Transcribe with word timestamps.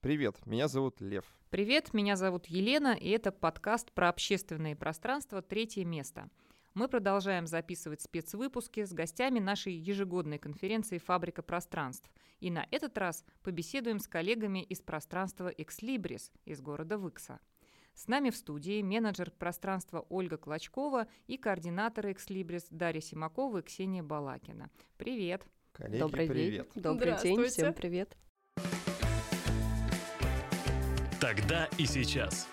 Привет, 0.00 0.46
меня 0.46 0.66
зовут 0.66 1.02
Лев. 1.02 1.26
Привет, 1.50 1.92
меня 1.92 2.16
зовут 2.16 2.46
Елена, 2.46 2.96
и 2.98 3.10
это 3.10 3.30
подкаст 3.30 3.92
про 3.92 4.08
общественные 4.08 4.74
пространства 4.74 5.42
«Третье 5.42 5.84
место». 5.84 6.30
Мы 6.72 6.88
продолжаем 6.88 7.46
записывать 7.46 8.00
спецвыпуски 8.00 8.86
с 8.86 8.94
гостями 8.94 9.40
нашей 9.40 9.74
ежегодной 9.74 10.38
конференции 10.38 10.96
«Фабрика 10.96 11.42
пространств». 11.42 12.10
И 12.38 12.50
на 12.50 12.66
этот 12.70 12.96
раз 12.96 13.26
побеседуем 13.42 13.98
с 13.98 14.08
коллегами 14.08 14.62
из 14.62 14.80
пространства 14.80 15.48
«Экслибрис» 15.48 16.32
из 16.46 16.62
города 16.62 16.96
Выкса. 16.96 17.38
С 17.92 18.08
нами 18.08 18.30
в 18.30 18.36
студии 18.36 18.80
менеджер 18.80 19.30
пространства 19.30 20.06
Ольга 20.08 20.38
Клочкова 20.38 21.08
и 21.26 21.36
координаторы 21.36 22.12
«Экслибрис» 22.12 22.68
Дарья 22.70 23.02
Симакова 23.02 23.58
и 23.58 23.62
Ксения 23.62 24.02
Балакина. 24.02 24.70
Привет! 24.96 25.44
Коллеги, 25.72 26.00
Добрый 26.00 26.26
привет. 26.26 26.70
день. 26.72 26.82
Добрый 26.82 27.22
день, 27.22 27.44
всем 27.44 27.74
привет. 27.74 28.16
Тогда 31.20 31.68
и 31.76 31.84
сейчас. 31.84 32.48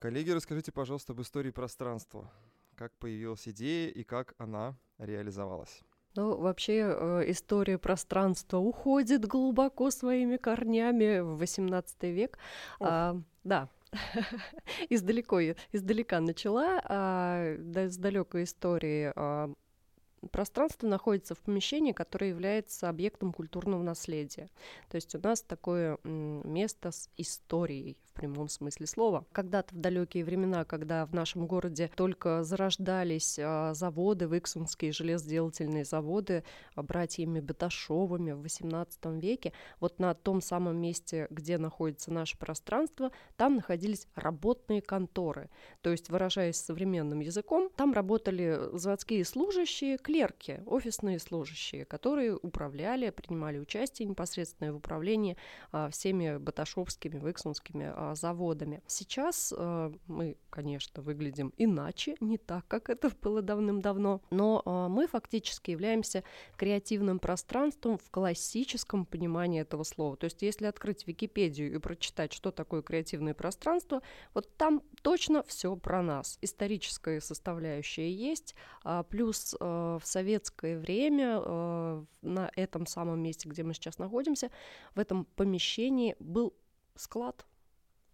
Коллеги, 0.00 0.30
расскажите, 0.30 0.72
пожалуйста, 0.72 1.12
об 1.12 1.20
истории 1.20 1.52
пространства. 1.52 2.28
Как 2.74 2.92
появилась 2.98 3.46
идея 3.46 3.90
и 3.90 4.02
как 4.02 4.34
она 4.38 4.76
реализовалась? 4.98 5.82
Ну, 6.16 6.36
вообще 6.36 6.84
э, 6.84 7.30
история 7.30 7.78
пространства 7.78 8.58
уходит 8.58 9.24
глубоко 9.24 9.92
своими 9.92 10.36
корнями 10.36 11.20
в 11.20 11.40
XVIII 11.40 12.12
век. 12.12 12.38
А, 12.80 13.20
да, 13.44 13.68
издалеко, 14.90 15.40
издалека 15.70 16.20
начала, 16.20 16.80
а, 16.84 17.56
да, 17.56 17.88
с 17.88 17.96
далекой 17.96 18.44
истории. 18.44 19.12
А, 19.14 19.48
пространство 20.30 20.86
находится 20.86 21.34
в 21.34 21.40
помещении, 21.40 21.92
которое 21.92 22.30
является 22.30 22.88
объектом 22.88 23.32
культурного 23.32 23.82
наследия. 23.82 24.48
То 24.88 24.96
есть 24.96 25.14
у 25.14 25.18
нас 25.18 25.42
такое 25.42 25.98
место 26.04 26.90
с 26.90 27.08
историей 27.16 27.96
в 28.14 28.16
прямом 28.16 28.48
смысле 28.48 28.86
слова. 28.86 29.24
Когда-то 29.32 29.74
в 29.74 29.78
далекие 29.78 30.24
времена, 30.24 30.64
когда 30.64 31.04
в 31.04 31.12
нашем 31.14 31.46
городе 31.46 31.90
только 31.96 32.44
зарождались 32.44 33.38
а, 33.42 33.74
заводы, 33.74 34.28
Выксунские 34.28 34.92
железоделательные 34.92 35.84
заводы, 35.84 36.44
а, 36.76 36.82
братьями 36.82 37.40
Баташовыми 37.40 38.32
в 38.32 38.42
XVIII 38.44 39.18
веке, 39.18 39.52
вот 39.80 39.98
на 39.98 40.14
том 40.14 40.40
самом 40.40 40.76
месте, 40.76 41.26
где 41.30 41.58
находится 41.58 42.12
наше 42.12 42.38
пространство, 42.38 43.10
там 43.36 43.56
находились 43.56 44.06
работные 44.14 44.80
конторы. 44.80 45.50
То 45.82 45.90
есть, 45.90 46.08
выражаясь 46.08 46.56
современным 46.56 47.18
языком, 47.18 47.68
там 47.74 47.92
работали 47.92 48.60
заводские 48.72 49.24
служащие, 49.24 49.98
клерки, 50.14 50.62
офисные 50.66 51.18
служащие, 51.18 51.84
которые 51.84 52.36
управляли, 52.36 53.10
принимали 53.10 53.58
участие 53.58 54.06
непосредственно 54.06 54.72
в 54.72 54.76
управлении 54.76 55.36
а, 55.72 55.90
всеми 55.90 56.36
баташовскими, 56.36 57.18
выксунскими 57.18 57.92
а, 57.92 58.14
заводами. 58.14 58.80
Сейчас 58.86 59.52
а, 59.56 59.92
мы, 60.06 60.36
конечно, 60.50 61.02
выглядим 61.02 61.52
иначе, 61.56 62.14
не 62.20 62.38
так, 62.38 62.64
как 62.68 62.90
это 62.90 63.10
было 63.20 63.42
давным-давно, 63.42 64.22
но 64.30 64.62
а, 64.64 64.88
мы 64.88 65.08
фактически 65.08 65.72
являемся 65.72 66.22
креативным 66.56 67.18
пространством 67.18 67.98
в 67.98 68.08
классическом 68.12 69.06
понимании 69.06 69.62
этого 69.62 69.82
слова. 69.82 70.16
То 70.16 70.26
есть 70.26 70.42
если 70.42 70.66
открыть 70.66 71.08
Википедию 71.08 71.74
и 71.74 71.78
прочитать, 71.78 72.32
что 72.32 72.52
такое 72.52 72.82
креативное 72.82 73.34
пространство, 73.34 74.00
вот 74.32 74.56
там 74.56 74.80
точно 75.02 75.42
все 75.42 75.74
про 75.74 76.02
нас. 76.02 76.38
Историческая 76.40 77.20
составляющая 77.20 78.12
есть, 78.12 78.54
плюс 79.08 79.56
а, 79.58 79.98
в 80.04 80.06
советское 80.06 80.78
время 80.78 81.40
э, 81.44 82.04
на 82.22 82.50
этом 82.54 82.86
самом 82.86 83.20
месте, 83.20 83.48
где 83.48 83.62
мы 83.62 83.74
сейчас 83.74 83.98
находимся, 83.98 84.50
в 84.94 85.00
этом 85.00 85.24
помещении 85.36 86.14
был 86.20 86.54
склад 86.94 87.46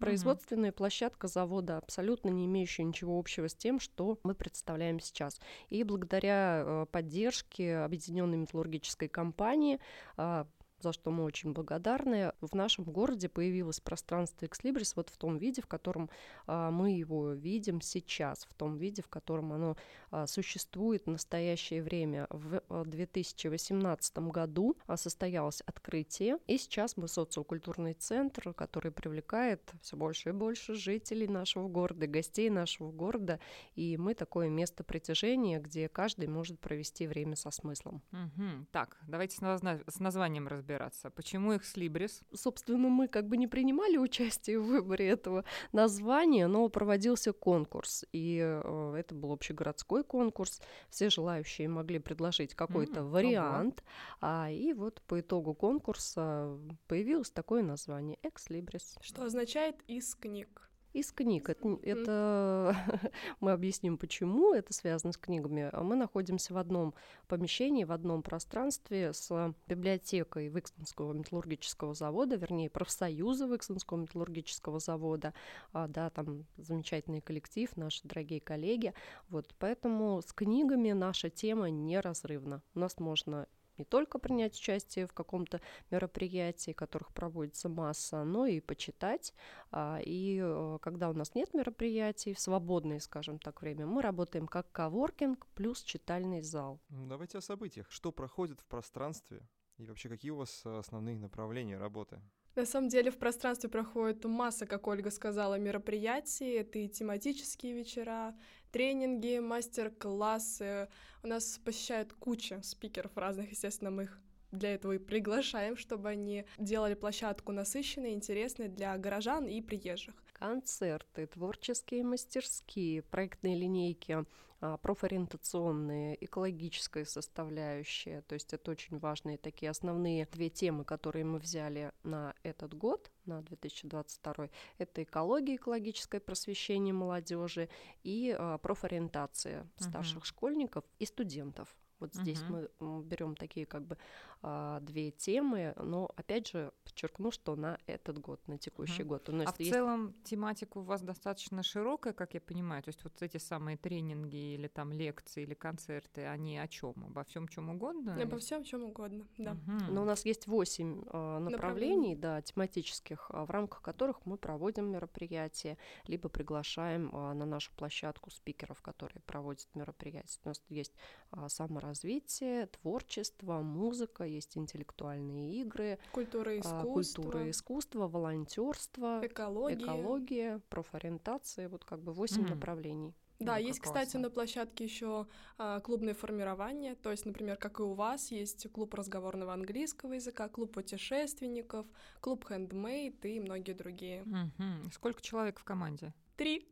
производственная 0.00 0.72
площадка 0.72 1.28
завода, 1.28 1.76
абсолютно 1.76 2.30
не 2.30 2.46
имеющая 2.46 2.84
ничего 2.84 3.18
общего 3.18 3.48
с 3.48 3.54
тем, 3.54 3.78
что 3.78 4.18
мы 4.22 4.34
представляем 4.34 4.98
сейчас. 4.98 5.38
И 5.68 5.84
благодаря 5.84 6.62
э, 6.64 6.86
поддержке 6.90 7.76
Объединенной 7.76 8.38
металлургической 8.38 9.08
компании 9.08 9.78
а, 10.16 10.46
за 10.82 10.92
что 10.92 11.10
мы 11.10 11.24
очень 11.24 11.52
благодарны. 11.52 12.32
В 12.40 12.54
нашем 12.54 12.84
городе 12.84 13.28
появилось 13.28 13.80
пространство 13.80 14.46
Экслибрис 14.46 14.96
вот 14.96 15.10
в 15.10 15.16
том 15.16 15.38
виде, 15.38 15.62
в 15.62 15.66
котором 15.66 16.08
а, 16.46 16.70
мы 16.70 16.92
его 16.92 17.32
видим 17.32 17.80
сейчас, 17.80 18.44
в 18.44 18.54
том 18.54 18.76
виде, 18.76 19.02
в 19.02 19.08
котором 19.08 19.52
оно 19.52 19.76
а, 20.10 20.26
существует 20.26 21.06
в 21.06 21.10
настоящее 21.10 21.82
время. 21.82 22.26
В 22.30 22.62
2018 22.84 24.12
а, 24.16 24.20
году 24.20 24.76
а, 24.86 24.96
состоялось 24.96 25.60
открытие, 25.62 26.38
и 26.46 26.58
сейчас 26.58 26.96
мы 26.96 27.08
социокультурный 27.08 27.94
центр, 27.94 28.52
который 28.54 28.90
привлекает 28.90 29.72
все 29.82 29.96
больше 29.96 30.30
и 30.30 30.32
больше 30.32 30.74
жителей 30.74 31.28
нашего 31.28 31.68
города, 31.68 32.06
гостей 32.06 32.50
нашего 32.50 32.90
города, 32.90 33.38
и 33.74 33.96
мы 33.96 34.14
такое 34.14 34.48
место 34.48 34.84
притяжения, 34.84 35.60
где 35.60 35.88
каждый 35.88 36.28
может 36.28 36.58
провести 36.60 37.06
время 37.06 37.36
со 37.36 37.50
смыслом. 37.50 38.02
Угу. 38.12 38.66
Так, 38.72 38.96
давайте 39.06 39.36
с, 39.36 39.40
с 39.40 40.00
названием 40.00 40.48
разберемся 40.48 40.69
разбираться. 40.70 41.10
Почему 41.10 41.52
их 41.52 41.64
слибрис? 41.64 42.22
Собственно, 42.34 42.88
мы 42.88 43.08
как 43.08 43.28
бы 43.28 43.36
не 43.36 43.46
принимали 43.46 43.96
участие 43.96 44.58
в 44.58 44.66
выборе 44.66 45.08
этого 45.08 45.44
названия, 45.72 46.46
но 46.46 46.68
проводился 46.68 47.32
конкурс, 47.32 48.04
и 48.12 48.40
э, 48.40 48.94
это 48.98 49.14
был 49.14 49.32
общегородской 49.32 50.04
конкурс. 50.04 50.60
Все 50.88 51.10
желающие 51.10 51.68
могли 51.68 51.98
предложить 51.98 52.54
какой-то 52.54 53.00
mm, 53.00 53.08
вариант, 53.08 53.84
а, 54.20 54.50
и 54.50 54.72
вот 54.72 55.02
по 55.06 55.20
итогу 55.20 55.54
конкурса 55.54 56.56
появилось 56.86 57.30
такое 57.30 57.62
название 57.62 58.18
«Экслибрис». 58.22 58.96
Что 59.00 59.24
означает 59.24 59.76
«из 59.86 60.14
книг». 60.14 60.69
Из 60.92 61.12
книг. 61.12 61.48
Это, 61.48 61.78
это 61.82 62.76
мы 63.40 63.52
объясним, 63.52 63.96
почему 63.96 64.52
это 64.52 64.72
связано 64.72 65.12
с 65.12 65.16
книгами. 65.16 65.70
Мы 65.80 65.94
находимся 65.94 66.52
в 66.52 66.58
одном 66.58 66.94
помещении, 67.28 67.84
в 67.84 67.92
одном 67.92 68.22
пространстве 68.22 69.12
с 69.12 69.54
библиотекой 69.68 70.48
Выксонского 70.48 71.12
металлургического 71.12 71.94
завода, 71.94 72.34
вернее, 72.34 72.70
профсоюза 72.70 73.46
Выксонского 73.46 73.98
металлургического 73.98 74.80
завода. 74.80 75.32
А, 75.72 75.86
да, 75.86 76.10
там 76.10 76.44
замечательный 76.56 77.20
коллектив, 77.20 77.76
наши 77.76 78.00
дорогие 78.02 78.40
коллеги. 78.40 78.92
Вот, 79.28 79.54
поэтому 79.60 80.20
с 80.20 80.32
книгами 80.32 80.90
наша 80.90 81.30
тема 81.30 81.70
неразрывна. 81.70 82.62
У 82.74 82.80
нас 82.80 82.98
можно 82.98 83.46
не 83.80 83.84
только 83.84 84.18
принять 84.18 84.54
участие 84.54 85.06
в 85.06 85.12
каком-то 85.12 85.60
мероприятии, 85.90 86.72
которых 86.72 87.12
проводится 87.12 87.68
масса, 87.68 88.24
но 88.24 88.46
и 88.46 88.60
почитать. 88.60 89.34
А, 89.72 89.98
и 90.04 90.38
э, 90.42 90.78
когда 90.82 91.10
у 91.10 91.14
нас 91.14 91.34
нет 91.34 91.52
мероприятий, 91.54 92.34
в 92.34 92.40
свободное, 92.40 93.00
скажем 93.00 93.38
так, 93.38 93.62
время, 93.62 93.86
мы 93.86 94.02
работаем 94.02 94.46
как 94.46 94.70
коворкинг 94.70 95.46
плюс 95.54 95.82
читальный 95.82 96.42
зал. 96.42 96.80
Давайте 96.90 97.38
о 97.38 97.40
событиях. 97.40 97.90
Что 97.90 98.12
проходит 98.12 98.60
в 98.60 98.66
пространстве 98.66 99.40
и 99.78 99.86
вообще 99.86 100.10
какие 100.10 100.30
у 100.30 100.36
вас 100.36 100.62
э, 100.66 100.78
основные 100.78 101.18
направления 101.18 101.78
работы? 101.78 102.20
На 102.56 102.66
самом 102.66 102.88
деле 102.88 103.10
в 103.10 103.16
пространстве 103.16 103.70
проходит 103.70 104.24
масса, 104.24 104.66
как 104.66 104.86
Ольга 104.88 105.10
сказала, 105.10 105.58
мероприятий. 105.58 106.50
Это 106.52 106.80
и 106.80 106.88
тематические 106.88 107.74
вечера, 107.74 108.34
тренинги, 108.70 109.38
мастер-классы. 109.38 110.88
У 111.22 111.26
нас 111.26 111.58
посещают 111.64 112.12
куча 112.12 112.60
спикеров 112.62 113.16
разных, 113.16 113.50
естественно, 113.50 113.90
мы 113.90 114.04
их 114.04 114.18
для 114.52 114.74
этого 114.74 114.92
и 114.92 114.98
приглашаем, 114.98 115.76
чтобы 115.76 116.08
они 116.08 116.44
делали 116.58 116.94
площадку 116.94 117.52
насыщенной, 117.52 118.12
интересной 118.12 118.68
для 118.68 118.96
горожан 118.98 119.46
и 119.46 119.60
приезжих. 119.60 120.14
Концерты, 120.40 121.26
творческие 121.26 122.02
мастерские, 122.02 123.02
проектные 123.02 123.56
линейки, 123.56 124.24
а, 124.62 124.78
профориентационные, 124.78 126.22
экологическая 126.24 127.04
составляющая. 127.04 128.22
То 128.22 128.34
есть 128.34 128.54
это 128.54 128.70
очень 128.70 128.98
важные 128.98 129.36
такие 129.36 129.68
основные 129.68 130.26
две 130.32 130.48
темы, 130.48 130.84
которые 130.84 131.26
мы 131.26 131.38
взяли 131.38 131.92
на 132.04 132.34
этот 132.42 132.72
год, 132.72 133.10
на 133.26 133.42
2022. 133.42 134.48
Это 134.78 135.02
экология, 135.02 135.56
экологическое 135.56 136.22
просвещение 136.22 136.94
молодежи 136.94 137.68
и 138.02 138.34
а, 138.38 138.56
профориентация 138.56 139.66
старших 139.76 140.22
uh-huh. 140.22 140.26
школьников 140.26 140.84
и 140.98 141.04
студентов. 141.04 141.74
Вот 142.00 142.14
здесь 142.14 142.42
угу. 142.42 142.70
мы 142.80 143.02
берем 143.02 143.36
такие 143.36 143.66
как 143.66 143.86
бы 143.86 143.96
а, 144.42 144.80
две 144.80 145.10
темы, 145.10 145.74
но 145.76 146.10
опять 146.16 146.48
же 146.48 146.72
подчеркну, 146.84 147.30
что 147.30 147.56
на 147.56 147.78
этот 147.86 148.18
год, 148.18 148.40
на 148.48 148.58
текущий 148.58 149.02
угу. 149.02 149.10
год. 149.10 149.28
У 149.28 149.32
нас 149.32 149.48
а 149.48 149.54
есть... 149.58 149.70
в 149.70 149.74
целом 149.74 150.14
тематика 150.24 150.78
у 150.78 150.82
вас 150.82 151.02
достаточно 151.02 151.62
широкая, 151.62 152.12
как 152.12 152.34
я 152.34 152.40
понимаю, 152.40 152.82
то 152.82 152.88
есть 152.88 153.04
вот 153.04 153.20
эти 153.22 153.36
самые 153.36 153.76
тренинги 153.76 154.54
или 154.54 154.68
там 154.68 154.92
лекции 154.92 155.42
или 155.42 155.54
концерты, 155.54 156.26
они 156.26 156.58
о 156.58 156.68
чем? 156.68 156.94
Обо 157.04 157.24
всем 157.24 157.48
чем 157.48 157.70
угодно? 157.70 158.20
Обо 158.20 158.38
всем 158.38 158.64
чем 158.64 158.84
угодно, 158.84 159.26
да. 159.38 159.54
Мгм. 159.54 159.94
Но 159.94 160.02
у 160.02 160.04
нас 160.04 160.24
есть 160.24 160.46
восемь 160.46 161.02
э, 161.06 161.38
направлений, 161.38 161.70
Направлений. 161.70 162.16
да, 162.16 162.42
тематических, 162.42 163.30
а, 163.30 163.44
в 163.44 163.50
рамках 163.50 163.82
которых 163.82 164.24
мы 164.26 164.36
проводим 164.36 164.90
мероприятия, 164.90 165.76
либо 166.06 166.28
приглашаем 166.28 167.10
а, 167.12 167.34
на 167.34 167.46
нашу 167.46 167.72
площадку 167.76 168.30
спикеров, 168.30 168.80
которые 168.82 169.22
проводят 169.22 169.68
мероприятия. 169.74 170.40
У 170.44 170.48
нас 170.48 170.62
есть 170.68 170.94
а, 171.30 171.48
саморазвитие, 171.94 172.66
творчество, 172.66 173.60
музыка, 173.62 174.24
есть 174.24 174.56
интеллектуальные 174.56 175.60
игры, 175.62 175.98
Культура 176.12 176.54
и 176.54 176.58
а, 176.58 176.60
искусство, 176.60 177.22
культура 177.22 177.46
и 177.46 177.50
искусство, 177.50 178.08
волонтерство, 178.08 179.20
экология. 179.24 179.76
экология, 179.84 180.60
профориентация, 180.68 181.68
вот 181.68 181.84
как 181.84 182.00
бы 182.00 182.12
восемь 182.12 182.42
Мгм. 182.42 182.50
направлений. 182.50 183.14
Да, 183.40 183.54
Ну, 183.58 183.66
есть, 183.68 183.80
кстати, 183.80 184.16
на 184.18 184.28
площадке 184.30 184.84
еще 184.84 185.26
а, 185.56 185.80
клубное 185.80 186.14
формирование. 186.14 186.94
То 186.94 187.10
есть, 187.10 187.24
например, 187.24 187.56
как 187.56 187.80
и 187.80 187.82
у 187.82 187.94
вас, 187.94 188.30
есть 188.30 188.70
клуб 188.70 188.94
разговорного 188.94 189.52
английского 189.54 190.12
языка, 190.12 190.48
клуб 190.48 190.72
путешественников, 190.74 191.86
клуб 192.20 192.44
хендмейд 192.46 193.24
и 193.24 193.40
многие 193.40 193.72
другие. 193.72 194.26
Мгм. 194.26 194.90
Сколько 194.92 195.22
человек 195.22 195.58
в 195.58 195.64
команде? 195.64 196.12
Три. 196.40 196.66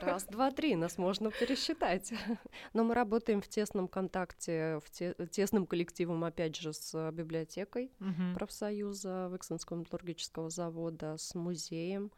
Раз, 0.00 0.24
два, 0.24 0.50
три, 0.50 0.74
нас 0.74 0.96
можно 0.96 1.30
пересчитать. 1.30 2.14
Но 2.72 2.82
мы 2.82 2.94
работаем 2.94 3.42
в 3.42 3.46
тесном 3.46 3.88
контакте, 3.88 4.80
в 4.82 4.88
те- 4.88 5.14
тесным 5.30 5.66
коллективом, 5.66 6.24
опять 6.24 6.56
же, 6.56 6.72
с 6.72 7.10
библиотекой 7.12 7.92
Мгм. 7.98 8.32
профсоюза 8.34 9.28
Выксенского 9.28 9.76
металлургического 9.76 10.48
завода, 10.48 11.18
с 11.18 11.34
музеем, 11.34 12.10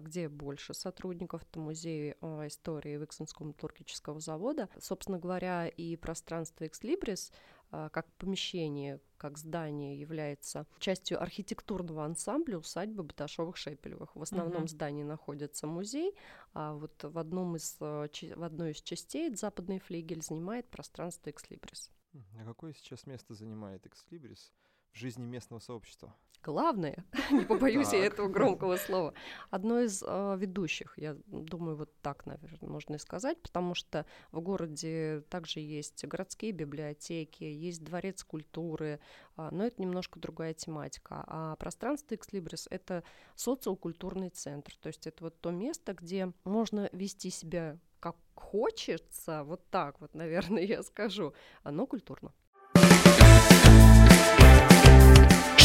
где 0.00 0.28
больше 0.28 0.74
сотрудников, 0.74 1.42
это 1.42 1.60
музей 1.60 2.14
а, 2.20 2.46
истории 2.46 2.96
Выксенского 2.96 3.46
металлургического 3.46 4.20
завода. 4.20 4.68
Собственно 4.78 5.18
говоря, 5.18 5.68
и 5.68 5.96
пространство 5.96 6.66
Экслибрис 6.66 7.32
а, 7.70 7.88
как 7.88 8.10
помещение, 8.14 9.00
как 9.16 9.38
здание 9.38 9.98
является 9.98 10.66
частью 10.78 11.20
архитектурного 11.20 12.04
ансамбля 12.04 12.58
усадьбы 12.58 13.02
Баташовых-Шепелевых. 13.04 14.10
В 14.14 14.22
основном 14.22 14.62
Мгм. 14.62 14.68
здании 14.68 15.02
находится 15.02 15.66
музей, 15.66 16.14
а 16.52 16.74
вот 16.74 17.02
в, 17.02 17.18
одном 17.18 17.56
из, 17.56 17.78
чи- 18.12 18.34
в 18.34 18.42
одной 18.42 18.72
из 18.72 18.82
частей 18.82 19.34
западный 19.34 19.78
флигель 19.78 20.22
занимает 20.22 20.68
пространство 20.68 21.30
Экслибрис. 21.30 21.90
А 22.38 22.44
какое 22.44 22.72
сейчас 22.74 23.06
место 23.06 23.34
занимает 23.34 23.86
Экслибрис 23.86 24.52
жизни 24.94 25.24
местного 25.24 25.60
сообщества? 25.60 26.14
Главное, 26.44 27.02
не 27.30 27.46
побоюсь 27.46 27.92
я 27.94 28.04
этого 28.04 28.28
громкого 28.28 28.76
слова, 28.76 29.14
одно 29.50 29.80
из 29.80 30.02
э, 30.06 30.36
ведущих, 30.38 30.92
я 30.98 31.16
думаю, 31.26 31.76
вот 31.76 31.90
так, 32.02 32.26
наверное, 32.26 32.68
можно 32.68 32.96
и 32.96 32.98
сказать, 32.98 33.40
потому 33.40 33.74
что 33.74 34.04
в 34.30 34.40
городе 34.40 35.22
также 35.30 35.60
есть 35.60 36.04
городские 36.04 36.52
библиотеки, 36.52 37.44
есть 37.44 37.82
дворец 37.82 38.22
культуры, 38.24 39.00
а, 39.36 39.50
но 39.52 39.64
это 39.64 39.80
немножко 39.80 40.20
другая 40.20 40.52
тематика. 40.52 41.24
А 41.26 41.56
пространство 41.56 42.14
Экслибрис— 42.14 42.68
это 42.70 43.04
социокультурный 43.36 44.28
центр, 44.28 44.76
то 44.76 44.88
есть 44.88 45.06
это 45.06 45.24
вот 45.24 45.40
то 45.40 45.50
место, 45.50 45.94
где 45.94 46.30
можно 46.44 46.90
вести 46.92 47.30
себя 47.30 47.78
как 48.00 48.16
хочется, 48.34 49.44
вот 49.44 49.66
так 49.70 49.98
вот, 49.98 50.14
наверное, 50.14 50.62
я 50.66 50.82
скажу, 50.82 51.32
оно 51.62 51.86
культурно. 51.86 52.34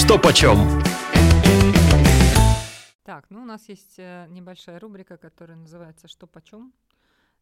Что 0.10 0.18
почем? 0.18 0.58
Так, 3.04 3.30
ну 3.30 3.44
у 3.44 3.46
нас 3.46 3.70
есть 3.70 4.00
э, 4.00 4.26
небольшая 4.30 4.80
рубрика, 4.80 5.18
которая 5.18 5.56
называется 5.56 6.08
«Что 6.08 6.26
почем?». 6.26 6.74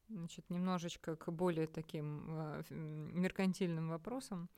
Значит, 0.10 0.50
немножечко 0.50 1.16
к 1.16 1.32
более 1.32 1.68
таким 1.68 2.26
э, 2.28 2.64
меркантильным 2.70 3.88
вопросам, 3.88 4.50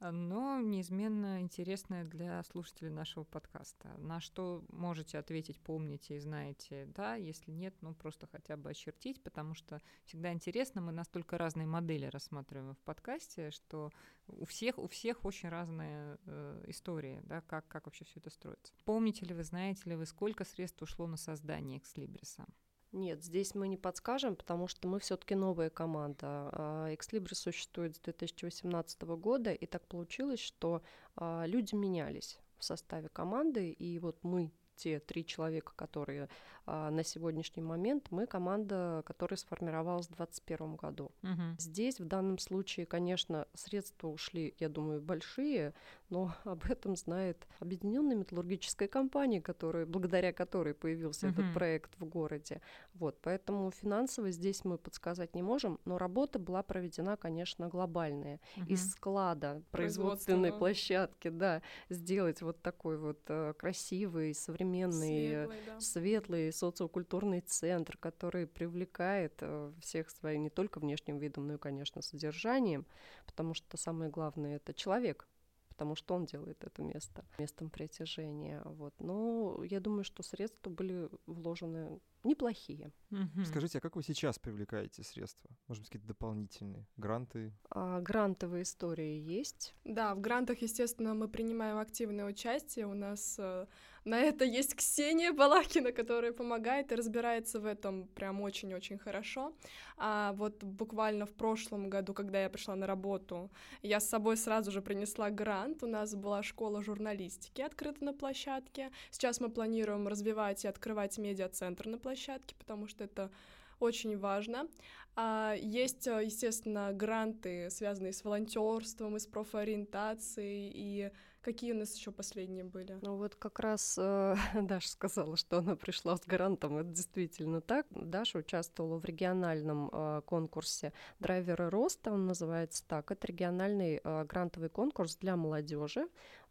но 0.00 0.60
неизменно 0.60 1.40
интересная 1.40 2.04
для 2.04 2.42
слушателей 2.44 2.90
нашего 2.90 3.24
подкаста. 3.24 3.88
На 3.98 4.20
что 4.20 4.64
можете 4.68 5.18
ответить, 5.18 5.60
помните 5.60 6.16
и 6.16 6.20
знаете, 6.20 6.86
да, 6.94 7.14
если 7.14 7.50
нет, 7.50 7.74
ну 7.80 7.94
просто 7.94 8.26
хотя 8.26 8.56
бы 8.56 8.70
очертить, 8.70 9.22
потому 9.22 9.54
что 9.54 9.80
всегда 10.04 10.32
интересно, 10.32 10.80
мы 10.80 10.92
настолько 10.92 11.38
разные 11.38 11.66
модели 11.66 12.06
рассматриваем 12.06 12.74
в 12.74 12.78
подкасте, 12.80 13.50
что 13.50 13.90
у 14.28 14.44
всех, 14.44 14.78
у 14.78 14.88
всех 14.88 15.24
очень 15.24 15.48
разная 15.48 16.18
э, 16.26 16.64
история, 16.66 17.22
да, 17.24 17.40
как, 17.40 17.66
как 17.68 17.86
вообще 17.86 18.04
все 18.04 18.20
это 18.20 18.30
строится. 18.30 18.74
Помните 18.84 19.24
ли 19.24 19.34
вы, 19.34 19.44
знаете 19.44 19.88
ли 19.88 19.96
вы, 19.96 20.06
сколько 20.06 20.44
средств 20.44 20.82
ушло 20.82 21.06
на 21.06 21.16
создание 21.16 21.78
Экслибриса? 21.78 22.46
Нет, 22.92 23.22
здесь 23.22 23.54
мы 23.54 23.68
не 23.68 23.76
подскажем, 23.76 24.36
потому 24.36 24.68
что 24.68 24.88
мы 24.88 25.00
все-таки 25.00 25.34
новая 25.34 25.70
команда. 25.70 26.26
А, 26.26 26.94
Экслибрис 26.94 27.40
существует 27.40 27.96
с 27.96 28.00
2018 28.00 29.02
года, 29.02 29.52
и 29.52 29.66
так 29.66 29.86
получилось, 29.86 30.40
что 30.40 30.82
а, 31.16 31.44
люди 31.46 31.74
менялись 31.74 32.38
в 32.58 32.64
составе 32.64 33.08
команды, 33.08 33.70
и 33.70 33.98
вот 33.98 34.18
мы 34.22 34.52
те 34.76 35.00
три 35.00 35.24
человека, 35.26 35.72
которые 35.74 36.28
на 36.66 37.04
сегодняшний 37.04 37.62
момент, 37.62 38.08
мы 38.10 38.26
команда, 38.26 39.02
которая 39.06 39.36
сформировалась 39.38 40.06
в 40.06 40.16
2021 40.16 40.76
году. 40.76 41.12
Мгм. 41.22 41.56
Здесь 41.58 42.00
в 42.00 42.04
данном 42.06 42.38
случае, 42.38 42.86
конечно, 42.86 43.46
средства 43.54 44.08
ушли, 44.08 44.54
я 44.58 44.68
думаю, 44.68 45.00
большие, 45.00 45.74
но 46.10 46.32
об 46.44 46.64
этом 46.70 46.96
знает 46.96 47.46
Объединенная 47.60 48.16
металлургическая 48.16 48.88
компания, 48.88 49.40
которая, 49.40 49.86
благодаря 49.86 50.32
которой 50.32 50.74
появился 50.74 51.28
Мгм. 51.28 51.40
этот 51.40 51.54
проект 51.54 51.98
в 51.98 52.04
городе. 52.04 52.60
Вот, 52.94 53.18
поэтому 53.22 53.70
финансово 53.70 54.30
здесь 54.30 54.64
мы 54.64 54.78
подсказать 54.78 55.34
не 55.34 55.42
можем, 55.42 55.78
но 55.84 55.98
работа 55.98 56.38
была 56.38 56.62
проведена, 56.62 57.16
конечно, 57.16 57.68
глобальная. 57.68 58.40
Мгм. 58.56 58.66
Из 58.66 58.90
склада 58.90 59.62
производственной 59.70 60.52
площадки, 60.52 61.28
да, 61.28 61.62
сделать 61.88 62.42
вот 62.42 62.60
такой 62.62 62.98
вот 62.98 63.20
э, 63.28 63.54
красивый, 63.58 64.34
современный, 64.34 65.46
Светлый, 65.46 65.58
да. 65.66 65.80
светлый 65.80 66.52
социокультурный 66.56 67.40
центр, 67.40 67.96
который 67.96 68.46
привлекает 68.46 69.34
э, 69.40 69.72
всех 69.80 70.10
своим 70.10 70.42
не 70.42 70.50
только 70.50 70.78
внешним 70.78 71.18
видом, 71.18 71.46
но 71.46 71.54
и, 71.54 71.58
конечно, 71.58 72.02
содержанием, 72.02 72.86
потому 73.26 73.54
что 73.54 73.76
самое 73.76 74.10
главное 74.10 74.56
это 74.56 74.74
человек, 74.74 75.28
потому 75.68 75.94
что 75.94 76.14
он 76.14 76.24
делает 76.24 76.64
это 76.64 76.82
место 76.82 77.24
местом 77.38 77.68
притяжения. 77.68 78.62
Вот. 78.64 78.94
Но 78.98 79.62
я 79.64 79.78
думаю, 79.78 80.04
что 80.04 80.22
средства 80.22 80.70
были 80.70 81.10
вложены 81.26 82.00
неплохие. 82.24 82.92
Мгм. 83.10 83.44
Скажите, 83.44 83.78
а 83.78 83.80
как 83.80 83.94
вы 83.94 84.02
сейчас 84.02 84.38
привлекаете 84.38 85.02
средства? 85.02 85.50
Может 85.68 85.82
быть, 85.82 85.90
какие-то 85.90 86.08
дополнительные 86.08 86.86
гранты? 86.96 87.52
А 87.70 88.00
грантовые 88.00 88.62
истории 88.62 89.20
есть. 89.20 89.74
Да, 89.84 90.14
в 90.14 90.20
грантах, 90.20 90.62
естественно, 90.62 91.14
мы 91.14 91.28
принимаем 91.28 91.76
активное 91.76 92.24
участие. 92.24 92.86
У 92.86 92.94
нас 92.94 93.36
э, 93.38 93.66
на 94.06 94.20
это 94.20 94.44
есть 94.44 94.76
Ксения 94.76 95.32
Балакина, 95.32 95.90
которая 95.90 96.32
помогает 96.32 96.92
и 96.92 96.94
разбирается 96.94 97.58
в 97.58 97.66
этом 97.66 98.06
прям 98.14 98.40
очень-очень 98.40 98.98
хорошо. 98.98 99.52
А 99.98 100.32
вот 100.34 100.62
буквально 100.62 101.26
в 101.26 101.32
прошлом 101.32 101.90
году, 101.90 102.14
когда 102.14 102.40
я 102.40 102.48
пришла 102.48 102.76
на 102.76 102.86
работу, 102.86 103.50
я 103.82 103.98
с 103.98 104.08
собой 104.08 104.36
сразу 104.36 104.70
же 104.70 104.80
принесла 104.80 105.30
грант. 105.30 105.82
У 105.82 105.88
нас 105.88 106.14
была 106.14 106.44
школа 106.44 106.82
журналистики 106.82 107.62
открыта 107.62 108.04
на 108.04 108.12
площадке. 108.12 108.92
Сейчас 109.10 109.40
мы 109.40 109.48
планируем 109.50 110.06
развивать 110.06 110.64
и 110.64 110.68
открывать 110.68 111.18
медиа-центр 111.18 111.88
на 111.88 111.98
площадке, 111.98 112.54
потому 112.58 112.86
что 112.86 113.02
это 113.02 113.32
очень 113.80 114.16
важно. 114.16 114.68
А, 115.16 115.54
есть, 115.58 116.06
естественно, 116.06 116.92
гранты, 116.92 117.70
связанные 117.70 118.12
с 118.12 118.22
волонтерством 118.22 119.16
и 119.16 119.18
с 119.18 119.26
профориентацией. 119.26 120.70
И 120.72 121.10
какие 121.46 121.70
у 121.72 121.76
нас 121.76 121.94
еще 121.94 122.10
последние 122.10 122.64
были? 122.64 122.98
Ну 123.02 123.16
вот 123.16 123.36
как 123.36 123.60
раз 123.60 123.96
э, 123.98 124.34
Даша 124.54 124.88
сказала, 124.88 125.36
что 125.36 125.58
она 125.58 125.76
пришла 125.76 126.16
с 126.16 126.20
гарантом. 126.26 126.76
Это 126.78 126.88
действительно 126.90 127.60
так. 127.60 127.86
Даша 127.90 128.38
участвовала 128.38 128.98
в 128.98 129.04
региональном 129.04 129.88
э, 129.92 130.22
конкурсе 130.26 130.92
«Драйверы 131.20 131.70
роста», 131.70 132.10
он 132.10 132.26
называется 132.26 132.82
так. 132.88 133.12
Это 133.12 133.28
региональный 133.28 134.00
э, 134.02 134.24
грантовый 134.24 134.70
конкурс 134.70 135.14
для 135.16 135.36
молодежи. 135.36 136.08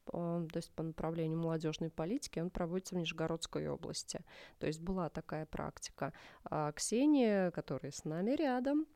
э, 0.07 0.47
То 0.49 0.57
есть 0.57 0.71
по 0.71 0.81
направлению 0.81 1.39
молодежной 1.39 1.89
политики 1.89 2.39
он 2.39 2.49
проводится 2.49 2.95
в 2.95 2.97
Нижегородской 2.97 3.67
области. 3.67 4.21
То 4.59 4.67
есть 4.67 4.79
была 4.79 5.09
такая 5.09 5.45
практика. 5.45 6.13
А 6.45 6.71
Ксения, 6.71 7.51
которая 7.51 7.91
с 7.91 8.05
нами 8.05 8.31
рядом, 8.31 8.87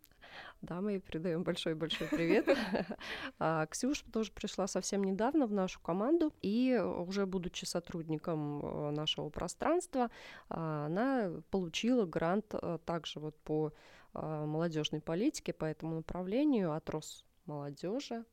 да, 0.61 0.81
мы 0.81 0.93
ей 0.93 0.99
передаем 0.99 1.43
большой-большой 1.43 2.07
привет. 2.07 2.47
А 3.39 3.65
Ксюша 3.67 4.05
тоже 4.11 4.31
пришла 4.31 4.67
совсем 4.67 5.03
недавно 5.03 5.47
в 5.47 5.53
нашу 5.53 5.79
команду, 5.79 6.33
и 6.41 6.77
уже 6.77 7.25
будучи 7.25 7.65
сотрудником 7.65 8.61
э, 8.63 8.91
нашего 8.91 9.29
пространства, 9.29 10.11
а, 10.49 10.85
она 10.87 11.31
получила 11.49 12.05
грант 12.05 12.53
э, 12.53 12.79
также 12.85 13.19
вот 13.19 13.37
по 13.37 13.73
молодежной 14.13 15.01
политике, 15.01 15.53
по 15.53 15.65
этому 15.65 15.97
направлению 15.97 16.73
от 16.73 16.89
Росмолодежи. 16.89 18.25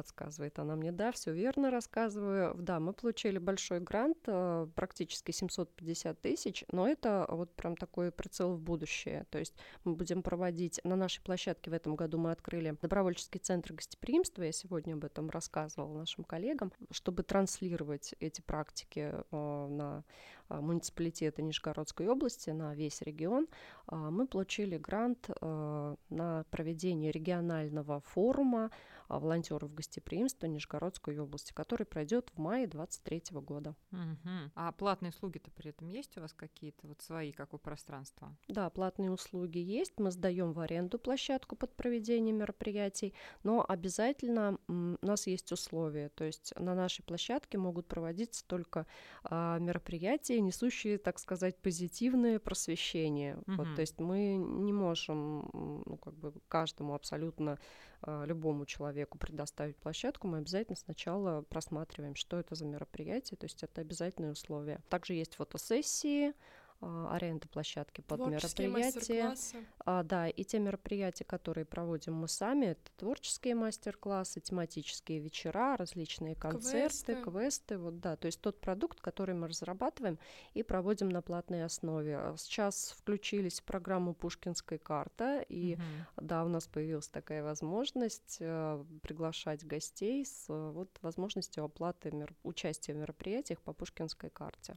Подсказывает 0.00 0.58
она 0.58 0.76
мне, 0.76 0.92
да, 0.92 1.12
все 1.12 1.30
верно 1.30 1.70
рассказываю. 1.70 2.54
Да, 2.54 2.80
мы 2.80 2.94
получили 2.94 3.36
большой 3.36 3.80
грант, 3.80 4.16
э, 4.26 4.66
практически 4.74 5.30
750 5.30 6.18
тысяч, 6.22 6.64
но 6.72 6.88
это 6.88 7.26
вот 7.28 7.54
прям 7.54 7.76
такой 7.76 8.10
прицел 8.10 8.54
в 8.54 8.60
будущее. 8.60 9.26
То 9.28 9.38
есть 9.38 9.54
мы 9.84 9.92
будем 9.92 10.22
проводить 10.22 10.80
на 10.84 10.96
нашей 10.96 11.20
площадке 11.20 11.70
в 11.70 11.74
этом 11.74 11.96
году 11.96 12.16
мы 12.16 12.30
открыли 12.30 12.74
добровольческий 12.80 13.40
центр 13.40 13.74
гостеприимства, 13.74 14.42
я 14.42 14.52
сегодня 14.52 14.94
об 14.94 15.04
этом 15.04 15.28
рассказывала 15.28 15.98
нашим 15.98 16.24
коллегам, 16.24 16.72
чтобы 16.90 17.22
транслировать 17.22 18.14
эти 18.20 18.40
практики 18.40 19.12
э, 19.12 19.66
на 19.68 20.02
а, 20.48 20.62
муниципалитета 20.62 21.42
Нижегородской 21.42 22.08
области, 22.08 22.50
на 22.50 22.74
весь 22.74 23.02
регион, 23.02 23.46
мы 23.90 24.26
получили 24.26 24.78
грант 24.78 25.28
э, 25.28 25.96
на 26.08 26.44
проведение 26.50 27.12
регионального 27.12 28.00
форума 28.00 28.70
волонтеров 29.18 29.74
гостеприимства 29.74 30.46
Нижегородской 30.46 31.18
области, 31.18 31.52
который 31.52 31.84
пройдет 31.84 32.30
в 32.34 32.38
мае 32.38 32.66
2023 32.66 33.40
года. 33.40 33.74
Угу. 33.92 34.52
А 34.54 34.72
платные 34.72 35.10
услуги-то 35.10 35.50
при 35.50 35.70
этом 35.70 35.88
есть 35.88 36.16
у 36.16 36.20
вас 36.20 36.32
какие-то 36.32 36.86
вот 36.86 37.02
свои, 37.02 37.32
как 37.32 37.54
у 37.54 37.58
пространства? 37.58 38.36
Да, 38.48 38.70
платные 38.70 39.10
услуги 39.10 39.58
есть. 39.58 39.98
Мы 39.98 40.10
сдаем 40.10 40.52
в 40.52 40.60
аренду 40.60 40.98
площадку 40.98 41.56
под 41.56 41.74
проведение 41.74 42.32
мероприятий, 42.32 43.14
но 43.42 43.64
обязательно 43.66 44.58
у 44.68 44.96
нас 45.04 45.26
есть 45.26 45.50
условия. 45.52 46.10
То 46.10 46.24
есть 46.24 46.52
на 46.56 46.74
нашей 46.74 47.02
площадке 47.02 47.58
могут 47.58 47.88
проводиться 47.88 48.46
только 48.46 48.86
а, 49.24 49.58
мероприятия, 49.58 50.40
несущие, 50.40 50.98
так 50.98 51.18
сказать, 51.18 51.56
позитивное 51.56 52.38
просвещение. 52.38 53.36
Угу. 53.46 53.52
Вот, 53.56 53.74
то 53.74 53.80
есть 53.80 53.98
мы 53.98 54.36
не 54.36 54.72
можем 54.72 55.50
ну, 55.86 55.96
как 55.96 56.14
бы 56.14 56.32
каждому 56.48 56.94
абсолютно 56.94 57.52
а, 57.52 57.58
любому 58.06 58.66
человеку 58.66 59.18
предоставить 59.18 59.76
площадку, 59.76 60.26
мы 60.26 60.38
обязательно 60.38 60.76
сначала 60.76 61.42
просматриваем, 61.42 62.14
что 62.14 62.38
это 62.38 62.54
за 62.54 62.64
мероприятие, 62.64 63.36
то 63.36 63.44
есть 63.44 63.62
это 63.62 63.80
обязательное 63.80 64.32
условие. 64.32 64.80
Также 64.88 65.14
есть 65.14 65.34
фотосессии, 65.34 66.28
а, 66.28 66.34
аренда 66.80 67.48
площадки 67.48 68.00
под 68.00 68.20
творческие 68.20 68.68
мероприятия. 68.68 69.36
А, 69.84 70.02
да, 70.02 70.28
и 70.28 70.44
те 70.44 70.58
мероприятия, 70.58 71.24
которые 71.24 71.64
проводим 71.64 72.14
мы 72.14 72.28
сами, 72.28 72.66
это 72.66 72.90
творческие 72.96 73.54
мастер-классы, 73.54 74.40
тематические 74.40 75.20
вечера, 75.20 75.76
различные 75.76 76.34
концерты, 76.34 77.14
квесты. 77.14 77.22
квесты. 77.22 77.78
Вот, 77.78 78.00
да, 78.00 78.16
то 78.16 78.26
есть 78.26 78.40
тот 78.40 78.60
продукт, 78.60 79.00
который 79.00 79.34
мы 79.34 79.48
разрабатываем 79.48 80.18
и 80.54 80.62
проводим 80.62 81.08
на 81.08 81.22
платной 81.22 81.64
основе. 81.64 82.16
А 82.16 82.34
сейчас 82.36 82.94
включились 82.98 83.60
в 83.60 83.64
программу 83.64 84.14
«Пушкинская 84.14 84.78
карта», 84.78 85.44
и 85.48 85.74
угу. 85.74 85.82
да, 86.16 86.44
у 86.44 86.48
нас 86.48 86.66
появилась 86.66 87.08
такая 87.08 87.42
возможность 87.42 88.38
э, 88.40 88.84
приглашать 89.02 89.66
гостей 89.66 90.24
с 90.24 90.46
э, 90.48 90.70
вот, 90.70 90.90
возможностью 91.02 91.64
оплаты 91.64 92.10
мер... 92.10 92.34
участия 92.42 92.94
в 92.94 92.96
мероприятиях 92.96 93.60
по 93.60 93.72
Пушкинской 93.72 94.30
карте. 94.30 94.76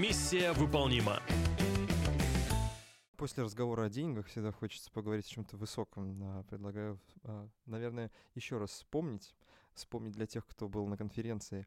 Миссия 0.00 0.52
выполнима. 0.52 1.20
После 3.16 3.42
разговора 3.42 3.86
о 3.86 3.88
деньгах 3.88 4.26
всегда 4.26 4.52
хочется 4.52 4.92
поговорить 4.92 5.26
о 5.26 5.30
чем-то 5.30 5.56
высоком. 5.56 6.44
Предлагаю, 6.48 7.00
а, 7.24 7.48
наверное, 7.66 8.12
еще 8.36 8.58
раз 8.58 8.70
вспомнить, 8.70 9.34
вспомнить 9.74 10.12
для 10.12 10.26
тех, 10.26 10.46
кто 10.46 10.68
был 10.68 10.86
на 10.86 10.96
конференции, 10.96 11.66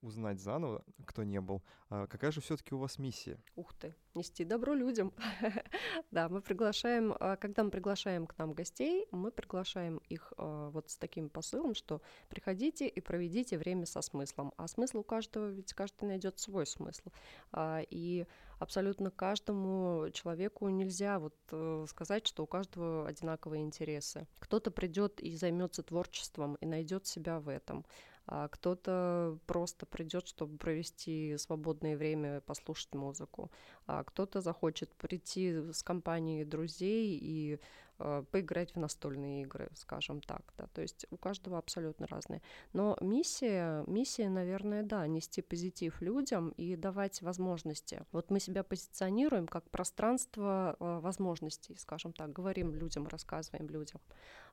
узнать 0.00 0.40
заново, 0.40 0.84
кто 1.04 1.22
не 1.22 1.40
был, 1.40 1.62
а 1.90 2.06
какая 2.06 2.32
же 2.32 2.40
все-таки 2.40 2.74
у 2.74 2.78
вас 2.78 2.98
миссия? 2.98 3.38
Ух 3.56 3.72
ты, 3.74 3.94
нести 4.14 4.44
добро 4.44 4.74
людям. 4.74 5.12
да, 6.10 6.28
мы 6.28 6.40
приглашаем, 6.40 7.14
а, 7.20 7.36
когда 7.36 7.62
мы 7.62 7.70
приглашаем 7.70 8.26
к 8.26 8.36
нам 8.38 8.52
гостей, 8.52 9.06
мы 9.10 9.30
приглашаем 9.30 9.98
их 10.08 10.32
а, 10.36 10.70
вот 10.70 10.90
с 10.90 10.96
таким 10.96 11.28
посылом, 11.28 11.74
что 11.74 12.00
приходите 12.28 12.88
и 12.88 13.00
проведите 13.00 13.58
время 13.58 13.86
со 13.86 14.02
смыслом. 14.02 14.52
А 14.56 14.66
смысл 14.66 14.98
у 14.98 15.04
каждого, 15.04 15.48
ведь 15.50 15.72
каждый 15.72 16.06
найдет 16.06 16.38
свой 16.38 16.66
смысл. 16.66 17.10
И 17.56 18.26
абсолютно 18.58 19.10
каждому 19.10 20.10
человеку 20.12 20.68
нельзя 20.68 21.18
вот 21.18 21.36
э, 21.50 21.86
сказать, 21.88 22.26
что 22.26 22.44
у 22.44 22.46
каждого 22.46 23.06
одинаковые 23.06 23.62
интересы. 23.62 24.26
Кто-то 24.38 24.70
придет 24.70 25.20
и 25.20 25.36
займется 25.36 25.82
творчеством 25.82 26.56
и 26.56 26.66
найдет 26.66 27.06
себя 27.06 27.40
в 27.40 27.48
этом 27.48 27.84
а 28.26 28.48
кто-то 28.48 29.38
просто 29.46 29.86
придет, 29.86 30.26
чтобы 30.26 30.56
провести 30.56 31.36
свободное 31.38 31.96
время, 31.96 32.40
послушать 32.40 32.94
музыку, 32.94 33.50
а 33.86 34.04
кто-то 34.04 34.40
захочет 34.40 34.90
прийти 34.94 35.72
с 35.72 35.82
компанией 35.82 36.44
друзей 36.44 37.18
и 37.20 37.58
Э, 38.00 38.24
поиграть 38.32 38.74
в 38.74 38.78
настольные 38.78 39.42
игры, 39.42 39.68
скажем 39.74 40.20
так, 40.20 40.42
да, 40.58 40.66
то 40.66 40.82
есть 40.82 41.06
у 41.10 41.16
каждого 41.16 41.58
абсолютно 41.58 42.08
разные. 42.08 42.42
Но 42.72 42.96
миссия, 43.00 43.84
миссия, 43.86 44.28
наверное, 44.28 44.82
да, 44.82 45.06
нести 45.06 45.42
позитив 45.42 46.02
людям 46.02 46.48
и 46.56 46.74
давать 46.74 47.22
возможности. 47.22 48.04
Вот 48.10 48.30
мы 48.30 48.40
себя 48.40 48.64
позиционируем 48.64 49.46
как 49.46 49.70
пространство 49.70 50.76
э, 50.80 50.98
возможностей, 51.00 51.76
скажем 51.78 52.12
так, 52.12 52.32
говорим 52.32 52.74
людям, 52.74 53.06
рассказываем 53.06 53.68
людям 53.68 54.00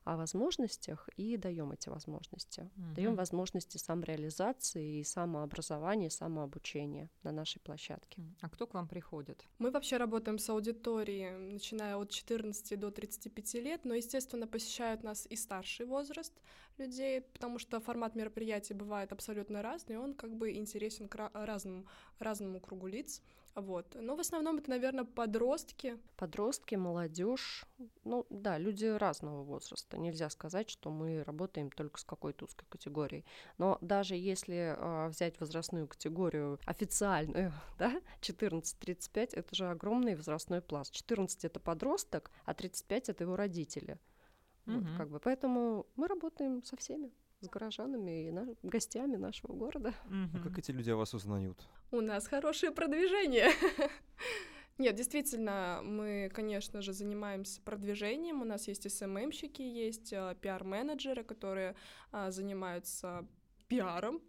о 0.04 0.16
возможностях 0.16 1.08
и 1.16 1.36
даем 1.36 1.72
эти 1.72 1.88
возможности, 1.88 2.60
mm-hmm. 2.60 2.94
даем 2.94 3.14
возможности 3.16 3.78
самореализации 3.78 5.00
и 5.00 5.04
самообразования, 5.04 6.10
самообучения 6.10 7.10
на 7.22 7.32
нашей 7.32 7.60
площадке. 7.60 8.22
А 8.40 8.48
кто 8.48 8.66
к 8.66 8.74
вам 8.74 8.88
приходит? 8.88 9.44
Мы 9.58 9.70
вообще 9.70 9.96
работаем 9.96 10.38
с 10.38 10.48
аудиторией, 10.48 11.52
начиная 11.52 11.96
от 11.96 12.10
14 12.10 12.78
до 12.78 12.90
35 12.90 13.32
25 13.42 13.54
лет, 13.64 13.84
но, 13.84 13.94
естественно, 13.94 14.46
посещают 14.46 15.02
нас 15.02 15.26
и 15.30 15.36
старший 15.36 15.86
возраст 15.86 16.32
людей, 16.78 17.20
потому 17.20 17.58
что 17.58 17.80
формат 17.80 18.14
мероприятий 18.14 18.74
бывает 18.74 19.12
абсолютно 19.12 19.62
разный, 19.62 19.98
он 19.98 20.14
как 20.14 20.34
бы 20.34 20.52
интересен 20.52 21.08
к 21.08 21.30
разному, 21.34 21.86
разному 22.18 22.60
кругу 22.60 22.86
лиц. 22.86 23.22
Вот. 23.54 23.94
Но 24.00 24.16
в 24.16 24.20
основном 24.20 24.58
это, 24.58 24.70
наверное, 24.70 25.04
подростки. 25.04 25.98
Подростки, 26.16 26.74
молодежь. 26.74 27.66
Ну 28.04 28.26
да, 28.30 28.56
люди 28.56 28.86
разного 28.86 29.42
возраста. 29.42 29.98
Нельзя 29.98 30.30
сказать, 30.30 30.70
что 30.70 30.90
мы 30.90 31.22
работаем 31.24 31.70
только 31.70 32.00
с 32.00 32.04
какой-то 32.04 32.46
узкой 32.46 32.64
категорией. 32.68 33.24
Но 33.58 33.76
даже 33.82 34.16
если 34.16 34.74
э, 34.76 35.08
взять 35.08 35.38
возрастную 35.38 35.86
категорию 35.86 36.58
официальную, 36.64 37.52
да, 37.78 38.00
14-35, 38.20 39.30
это 39.32 39.54
же 39.54 39.68
огромный 39.68 40.14
возрастной 40.14 40.62
пласт. 40.62 40.94
14 40.94 41.44
это 41.44 41.60
подросток, 41.60 42.30
а 42.46 42.54
35 42.54 43.10
это 43.10 43.24
его 43.24 43.36
родители. 43.36 43.98
Угу. 44.66 44.78
Вот, 44.78 44.96
как 44.96 45.10
бы. 45.10 45.20
Поэтому 45.20 45.86
мы 45.96 46.06
работаем 46.06 46.62
со 46.64 46.76
всеми 46.76 47.12
с 47.42 47.48
горожанами 47.48 48.28
и 48.28 48.30
на, 48.30 48.46
гостями 48.62 49.16
нашего 49.16 49.52
города. 49.52 49.94
А 50.34 50.38
как 50.42 50.58
эти 50.58 50.70
люди 50.70 50.90
о 50.90 50.96
вас 50.96 51.14
узнают? 51.14 51.58
У 51.90 52.00
нас 52.00 52.26
хорошее 52.26 52.72
продвижение. 52.72 53.50
Нет, 54.78 54.94
действительно, 54.94 55.80
мы, 55.84 56.30
конечно 56.32 56.80
же, 56.80 56.92
занимаемся 56.92 57.60
продвижением. 57.60 58.40
У 58.40 58.44
нас 58.44 58.68
есть 58.68 58.90
СММщики, 58.90 59.62
есть 59.62 60.12
а, 60.12 60.34
пиар-менеджеры, 60.34 61.24
которые 61.24 61.76
а, 62.10 62.30
занимаются 62.30 63.26
пиаром. 63.76 64.20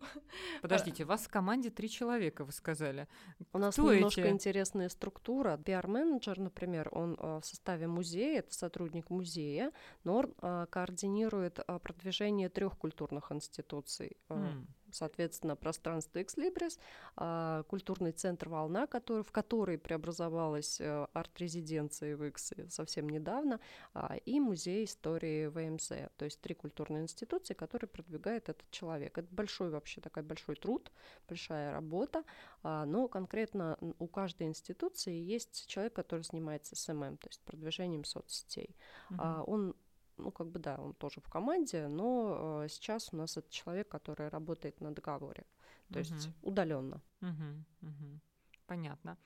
Подождите, 0.61 1.03
у 1.03 1.07
вас 1.07 1.21
в 1.21 1.29
команде 1.29 1.69
три 1.69 1.89
человека, 1.89 2.45
вы 2.45 2.51
сказали. 2.51 3.07
У 3.51 3.57
нас 3.57 3.75
Кто 3.75 3.93
немножко 3.93 4.21
эти? 4.21 4.29
интересная 4.29 4.89
структура. 4.89 5.57
Пиар-менеджер, 5.57 6.39
например, 6.39 6.89
он 6.91 7.17
а, 7.19 7.39
в 7.39 7.45
составе 7.45 7.87
музея, 7.87 8.39
это 8.39 8.53
сотрудник 8.53 9.09
музея, 9.09 9.71
но 10.03 10.17
он 10.17 10.33
а, 10.41 10.65
координирует 10.67 11.59
а, 11.65 11.79
продвижение 11.79 12.49
трех 12.49 12.77
культурных 12.77 13.31
институций. 13.31 14.17
Mm 14.29 14.65
соответственно, 14.93 15.55
пространство 15.55 16.21
Ex 16.21 16.34
Libris, 16.34 16.79
а, 17.15 17.63
культурный 17.63 18.11
центр 18.11 18.49
«Волна», 18.49 18.87
который, 18.87 19.23
в 19.23 19.31
который 19.31 19.77
преобразовалась 19.77 20.79
э, 20.79 21.07
арт-резиденция 21.13 22.15
Выкса 22.15 22.53
совсем 22.69 23.09
недавно, 23.09 23.59
а, 23.93 24.15
и 24.25 24.39
музей 24.39 24.85
истории 24.85 25.47
ВМЗ. 25.47 26.09
То 26.17 26.25
есть 26.25 26.41
три 26.41 26.55
культурные 26.55 27.03
институции, 27.03 27.53
которые 27.53 27.87
продвигает 27.87 28.49
этот 28.49 28.69
человек. 28.71 29.17
Это 29.17 29.27
большой 29.31 29.69
вообще 29.69 30.01
такой 30.01 30.23
большой 30.23 30.55
труд, 30.55 30.91
большая 31.27 31.71
работа, 31.71 32.23
а, 32.61 32.85
но 32.85 33.07
конкретно 33.07 33.77
у 33.99 34.07
каждой 34.07 34.47
институции 34.47 35.13
есть 35.13 35.67
человек, 35.67 35.93
который 35.93 36.21
занимается 36.21 36.75
SMM, 36.75 37.17
то 37.17 37.27
есть 37.27 37.41
продвижением 37.41 38.03
соцсетей. 38.03 38.75
Uh-huh. 39.09 39.43
Он 39.47 39.75
ну, 40.17 40.31
как 40.31 40.47
бы 40.47 40.59
да, 40.59 40.77
он 40.77 40.93
тоже 40.93 41.21
в 41.21 41.29
команде, 41.29 41.87
но 41.87 42.63
э, 42.63 42.69
сейчас 42.69 43.13
у 43.13 43.17
нас 43.17 43.37
это 43.37 43.49
человек, 43.51 43.89
который 43.89 44.29
работает 44.29 44.81
на 44.81 44.93
договоре, 44.93 45.45
то 45.89 45.99
uh-huh. 45.99 46.13
есть 46.13 46.29
удаленно. 46.41 47.01
Uh-huh. 47.21 47.63
Uh-huh. 47.81 48.19
Понятно. 48.65 49.17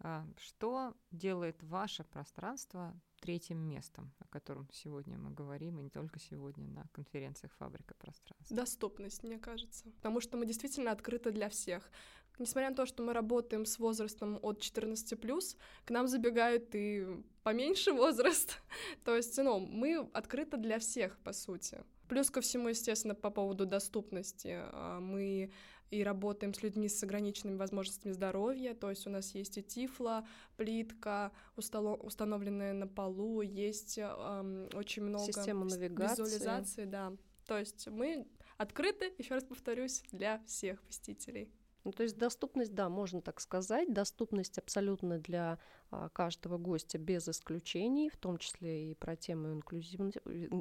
А, 0.00 0.26
что 0.38 0.94
делает 1.10 1.62
ваше 1.62 2.04
пространство 2.04 2.94
третьим 3.20 3.58
местом, 3.58 4.12
о 4.18 4.28
котором 4.28 4.68
сегодня 4.70 5.16
мы 5.16 5.30
говорим, 5.30 5.78
и 5.78 5.82
не 5.82 5.90
только 5.90 6.18
сегодня 6.18 6.66
на 6.66 6.86
конференциях 6.92 7.52
«Фабрика 7.54 7.94
пространства»? 7.94 8.56
Доступность, 8.56 9.22
мне 9.22 9.38
кажется. 9.38 9.90
Потому 9.96 10.20
что 10.20 10.36
мы 10.36 10.46
действительно 10.46 10.92
открыты 10.92 11.32
для 11.32 11.48
всех 11.48 11.90
Несмотря 12.38 12.70
на 12.70 12.76
то, 12.76 12.86
что 12.86 13.02
мы 13.02 13.12
работаем 13.12 13.64
с 13.64 13.78
возрастом 13.78 14.38
от 14.42 14.60
14 14.60 15.18
плюс, 15.18 15.56
к 15.84 15.90
нам 15.90 16.06
забегают 16.06 16.74
и 16.74 17.06
поменьше 17.42 17.92
возраст. 17.92 18.58
то 19.04 19.16
есть, 19.16 19.36
ну, 19.38 19.58
мы 19.58 20.08
открыты 20.12 20.56
для 20.56 20.78
всех, 20.78 21.18
по 21.18 21.32
сути. 21.32 21.82
Плюс 22.08 22.30
ко 22.30 22.40
всему, 22.40 22.68
естественно, 22.68 23.14
по 23.14 23.30
поводу 23.30 23.66
доступности, 23.66 24.60
а, 24.60 25.00
мы 25.00 25.50
и 25.90 26.02
работаем 26.02 26.52
с 26.52 26.62
людьми 26.62 26.88
с 26.88 27.02
ограниченными 27.02 27.56
возможностями 27.56 28.12
здоровья, 28.12 28.74
то 28.74 28.90
есть 28.90 29.06
у 29.06 29.10
нас 29.10 29.34
есть 29.34 29.56
и 29.58 29.62
тифла, 29.62 30.26
плитка, 30.56 31.32
установленная 31.56 32.72
на 32.72 32.88
полу, 32.88 33.40
есть 33.40 33.98
эм, 33.98 34.68
очень 34.74 35.04
много 35.04 35.24
Система 35.24 35.64
навигации. 35.64 36.22
визуализации, 36.22 36.84
да. 36.84 37.12
То 37.46 37.58
есть 37.58 37.86
мы 37.88 38.26
открыты, 38.56 39.12
еще 39.18 39.34
раз 39.34 39.44
повторюсь, 39.44 40.02
для 40.10 40.42
всех 40.46 40.82
посетителей. 40.82 41.50
Ну, 41.86 41.92
то 41.92 42.02
есть 42.02 42.18
доступность, 42.18 42.74
да, 42.74 42.88
можно 42.88 43.20
так 43.20 43.38
сказать, 43.38 43.92
доступность 43.92 44.58
абсолютно 44.58 45.20
для 45.20 45.60
а, 45.92 46.08
каждого 46.08 46.58
гостя 46.58 46.98
без 46.98 47.28
исключений, 47.28 48.10
в 48.10 48.16
том 48.16 48.38
числе 48.38 48.90
и 48.90 48.94
про 48.94 49.14
тему 49.14 49.52
инклюзии, 49.52 49.96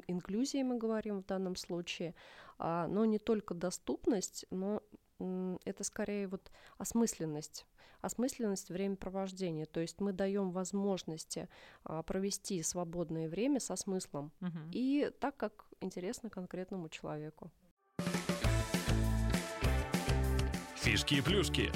инклюзии 0.08 0.62
мы 0.62 0.78
говорим 0.78 1.24
в 1.24 1.26
данном 1.26 1.56
случае, 1.56 2.14
а, 2.60 2.86
но 2.86 3.06
не 3.06 3.18
только 3.18 3.56
доступность, 3.56 4.46
но 4.52 4.84
это 5.66 5.84
скорее 5.84 6.28
вот 6.28 6.52
осмысленность, 6.78 7.66
осмысленность 8.02 8.70
времяпровождения. 8.70 9.66
То 9.66 9.80
есть 9.80 10.00
мы 10.02 10.14
даем 10.14 10.52
возможности 10.52 11.50
а, 11.86 12.04
провести 12.04 12.62
свободное 12.62 13.28
время 13.30 13.60
со 13.60 13.76
смыслом 13.76 14.32
угу. 14.42 14.60
и 14.72 15.12
так, 15.20 15.36
как 15.38 15.66
интересно 15.82 16.30
конкретному 16.30 16.88
человеку. 16.90 17.50
Фишки 20.96 21.16
и 21.16 21.22
плюшки. 21.22 21.72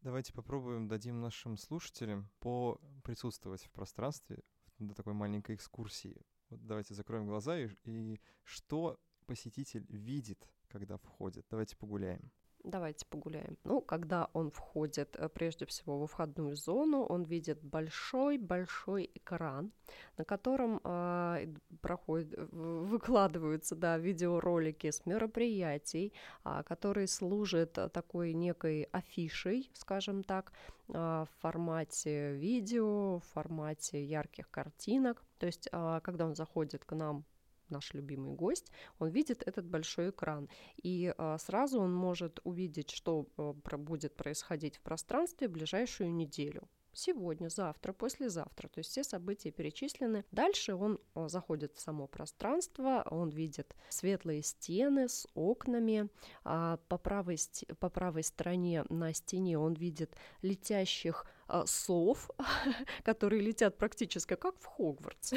Давайте 0.00 0.32
попробуем, 0.32 0.88
дадим 0.88 1.20
нашим 1.20 1.56
слушателям 1.56 2.28
по 2.40 2.80
присутствовать 3.04 3.62
в 3.62 3.70
пространстве 3.70 4.40
до 4.80 4.92
такой 4.92 5.12
маленькой 5.12 5.54
экскурсии. 5.54 6.26
Вот 6.50 6.66
давайте 6.66 6.94
закроем 6.94 7.28
глаза 7.28 7.56
и, 7.56 7.68
и 7.84 8.20
что 8.42 8.98
посетитель 9.26 9.86
видит, 9.90 10.44
когда 10.66 10.96
входит. 10.96 11.46
Давайте 11.50 11.76
погуляем. 11.76 12.32
Давайте 12.64 13.04
погуляем. 13.06 13.56
Ну, 13.64 13.80
когда 13.80 14.28
он 14.32 14.50
входит, 14.50 15.16
э, 15.16 15.28
прежде 15.28 15.66
всего, 15.66 15.98
во 15.98 16.06
входную 16.06 16.54
зону, 16.54 17.02
он 17.02 17.24
видит 17.24 17.60
большой-большой 17.60 19.10
экран, 19.14 19.72
на 20.16 20.24
котором 20.24 20.80
э, 20.84 21.54
проходит, 21.80 22.38
выкладываются 22.52 23.74
да, 23.74 23.98
видеоролики 23.98 24.92
с 24.92 25.04
мероприятий, 25.06 26.12
э, 26.44 26.62
которые 26.64 27.08
служат 27.08 27.72
такой 27.92 28.32
некой 28.32 28.84
афишей, 28.92 29.68
скажем 29.74 30.22
так, 30.22 30.52
э, 30.88 30.92
в 30.92 31.28
формате 31.40 32.34
видео, 32.34 33.18
в 33.18 33.24
формате 33.32 34.04
ярких 34.04 34.48
картинок. 34.50 35.24
То 35.38 35.46
есть, 35.46 35.68
э, 35.72 36.00
когда 36.04 36.26
он 36.26 36.36
заходит 36.36 36.84
к 36.84 36.94
нам 36.94 37.24
наш 37.68 37.94
любимый 37.94 38.34
гость, 38.34 38.70
он 38.98 39.08
видит 39.08 39.42
этот 39.46 39.66
большой 39.66 40.10
экран. 40.10 40.48
И 40.82 41.14
а, 41.16 41.38
сразу 41.38 41.80
он 41.80 41.94
может 41.94 42.40
увидеть, 42.44 42.90
что 42.90 43.26
а, 43.36 43.52
будет 43.76 44.16
происходить 44.16 44.76
в 44.76 44.80
пространстве 44.80 45.48
в 45.48 45.52
ближайшую 45.52 46.12
неделю 46.12 46.68
сегодня, 46.92 47.48
завтра, 47.48 47.92
послезавтра. 47.92 48.68
То 48.68 48.78
есть 48.78 48.90
все 48.90 49.04
события 49.04 49.50
перечислены. 49.50 50.24
Дальше 50.30 50.74
он 50.74 50.98
а, 51.14 51.28
заходит 51.28 51.74
в 51.74 51.80
само 51.80 52.06
пространство, 52.06 53.06
он 53.10 53.30
видит 53.30 53.74
светлые 53.88 54.42
стены 54.42 55.08
с 55.08 55.26
окнами. 55.34 56.08
А 56.44 56.78
по, 56.88 56.98
правой, 56.98 57.38
по 57.78 57.88
правой 57.88 58.22
стороне 58.22 58.84
на 58.88 59.12
стене 59.12 59.58
он 59.58 59.74
видит 59.74 60.14
летящих 60.42 61.26
а, 61.52 61.66
сов, 61.66 62.30
которые 63.04 63.42
летят 63.42 63.76
практически 63.76 64.36
как 64.36 64.58
в 64.58 64.64
Хогвартс, 64.64 65.34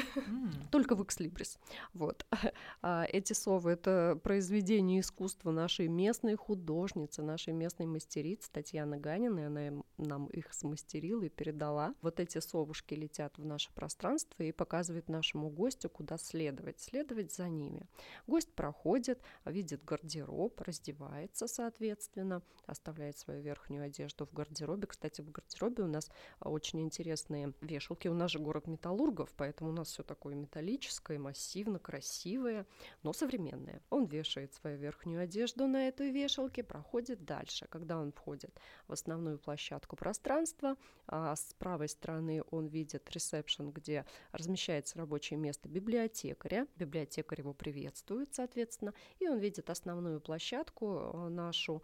только 0.70 0.94
в 0.94 1.04
Экслибрис. 1.04 1.58
Вот. 1.92 2.26
А 2.82 3.04
эти 3.04 3.32
совы— 3.32 3.70
это 3.72 4.18
произведение 4.22 5.00
искусства 5.00 5.50
нашей 5.50 5.88
местной 5.88 6.36
художницы, 6.36 7.22
нашей 7.22 7.52
местной 7.52 7.86
мастерицы 7.86 8.48
Татьяны 8.50 8.98
Ганиной. 8.98 9.46
Она 9.46 9.82
нам 9.98 10.26
их 10.26 10.54
смастерила 10.54 11.24
и 11.24 11.28
передала. 11.28 11.94
Вот 12.00 12.20
эти 12.20 12.38
совушки 12.38 12.94
летят 12.94 13.36
в 13.38 13.44
наше 13.44 13.72
пространство 13.72 14.42
и 14.42 14.52
показывают 14.52 15.08
нашему 15.08 15.50
гостю, 15.50 15.90
куда 15.90 16.16
следовать. 16.16 16.80
Следовать 16.80 17.34
за 17.34 17.48
ними. 17.48 17.88
Гость 18.26 18.54
проходит, 18.54 19.20
видит 19.44 19.84
гардероб, 19.84 20.60
раздевается, 20.60 21.48
соответственно, 21.48 22.42
оставляет 22.66 23.18
свою 23.18 23.42
верхнюю 23.42 23.84
одежду 23.84 24.26
в 24.26 24.32
гардеробе. 24.32 24.86
Кстати, 24.86 25.20
в 25.20 25.30
гардеробе 25.30 25.82
у 25.82 25.88
нас 25.88 26.05
нас 26.06 26.10
очень 26.40 26.80
интересные 26.80 27.52
вешалки. 27.60 28.08
У 28.08 28.14
нас 28.14 28.30
же 28.30 28.38
город 28.38 28.66
металлургов, 28.66 29.32
поэтому 29.36 29.70
у 29.70 29.72
нас 29.72 29.88
все 29.88 30.02
такое 30.02 30.34
металлическое, 30.34 31.18
массивно, 31.18 31.78
красивое, 31.78 32.66
но 33.02 33.12
современное. 33.12 33.82
Он 33.90 34.06
вешает 34.06 34.54
свою 34.54 34.78
верхнюю 34.78 35.22
одежду 35.22 35.66
на 35.66 35.88
этой 35.88 36.10
вешалке, 36.10 36.62
проходит 36.62 37.24
дальше. 37.24 37.66
Когда 37.68 37.98
он 37.98 38.12
входит 38.12 38.58
в 38.86 38.92
основную 38.92 39.38
площадку 39.38 39.96
пространства, 39.96 40.76
а 41.06 41.34
с 41.34 41.54
правой 41.58 41.88
стороны 41.88 42.42
он 42.50 42.66
видит 42.66 43.08
ресепшн, 43.10 43.70
где 43.70 44.04
размещается 44.32 44.98
рабочее 44.98 45.38
место 45.38 45.68
библиотекаря. 45.68 46.66
Библиотекарь 46.76 47.40
его 47.40 47.54
приветствует, 47.54 48.34
соответственно, 48.34 48.94
и 49.18 49.28
он 49.28 49.38
видит 49.38 49.70
основную 49.70 50.20
площадку 50.20 50.98
э, 50.98 51.28
нашу, 51.28 51.82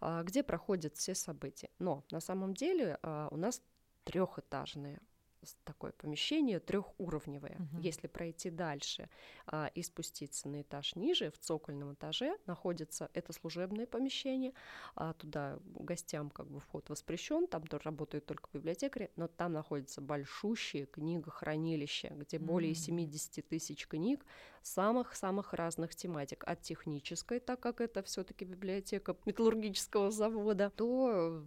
где 0.00 0.42
проходят 0.42 0.96
все 0.96 1.14
события. 1.14 1.70
Но 1.78 2.04
на 2.10 2.20
самом 2.20 2.54
деле 2.54 2.98
а, 3.02 3.28
у 3.30 3.36
нас 3.36 3.62
трехэтажное 4.04 5.00
такое 5.64 5.92
помещение 5.92 6.60
трехуровневое. 6.60 7.56
Угу. 7.58 7.82
Если 7.82 8.06
пройти 8.06 8.50
дальше 8.50 9.08
а, 9.46 9.70
и 9.74 9.82
спуститься 9.82 10.48
на 10.48 10.62
этаж 10.62 10.96
ниже, 10.96 11.30
в 11.30 11.38
цокольном 11.38 11.94
этаже 11.94 12.36
находится 12.46 13.10
это 13.14 13.32
служебное 13.32 13.86
помещение. 13.86 14.52
А, 14.94 15.12
туда 15.14 15.58
гостям 15.64 16.30
как 16.30 16.48
бы 16.48 16.60
вход 16.60 16.88
воспрещен, 16.90 17.46
там 17.46 17.66
тоже 17.66 17.84
работают 17.84 18.26
только 18.26 18.48
библиотекари, 18.52 19.10
но 19.16 19.28
там 19.28 19.52
находится 19.52 20.00
большущее 20.00 20.86
книгохранилище, 20.86 22.12
где 22.16 22.38
более 22.38 22.74
70 22.74 23.46
тысяч 23.48 23.86
книг 23.86 24.24
самых-самых 24.62 25.54
разных 25.54 25.94
тематик, 25.94 26.44
от 26.46 26.62
технической, 26.62 27.40
так 27.40 27.60
как 27.60 27.80
это 27.80 28.02
все-таки 28.02 28.44
библиотека 28.44 29.16
металлургического 29.24 30.10
завода, 30.10 30.72
до 30.76 31.44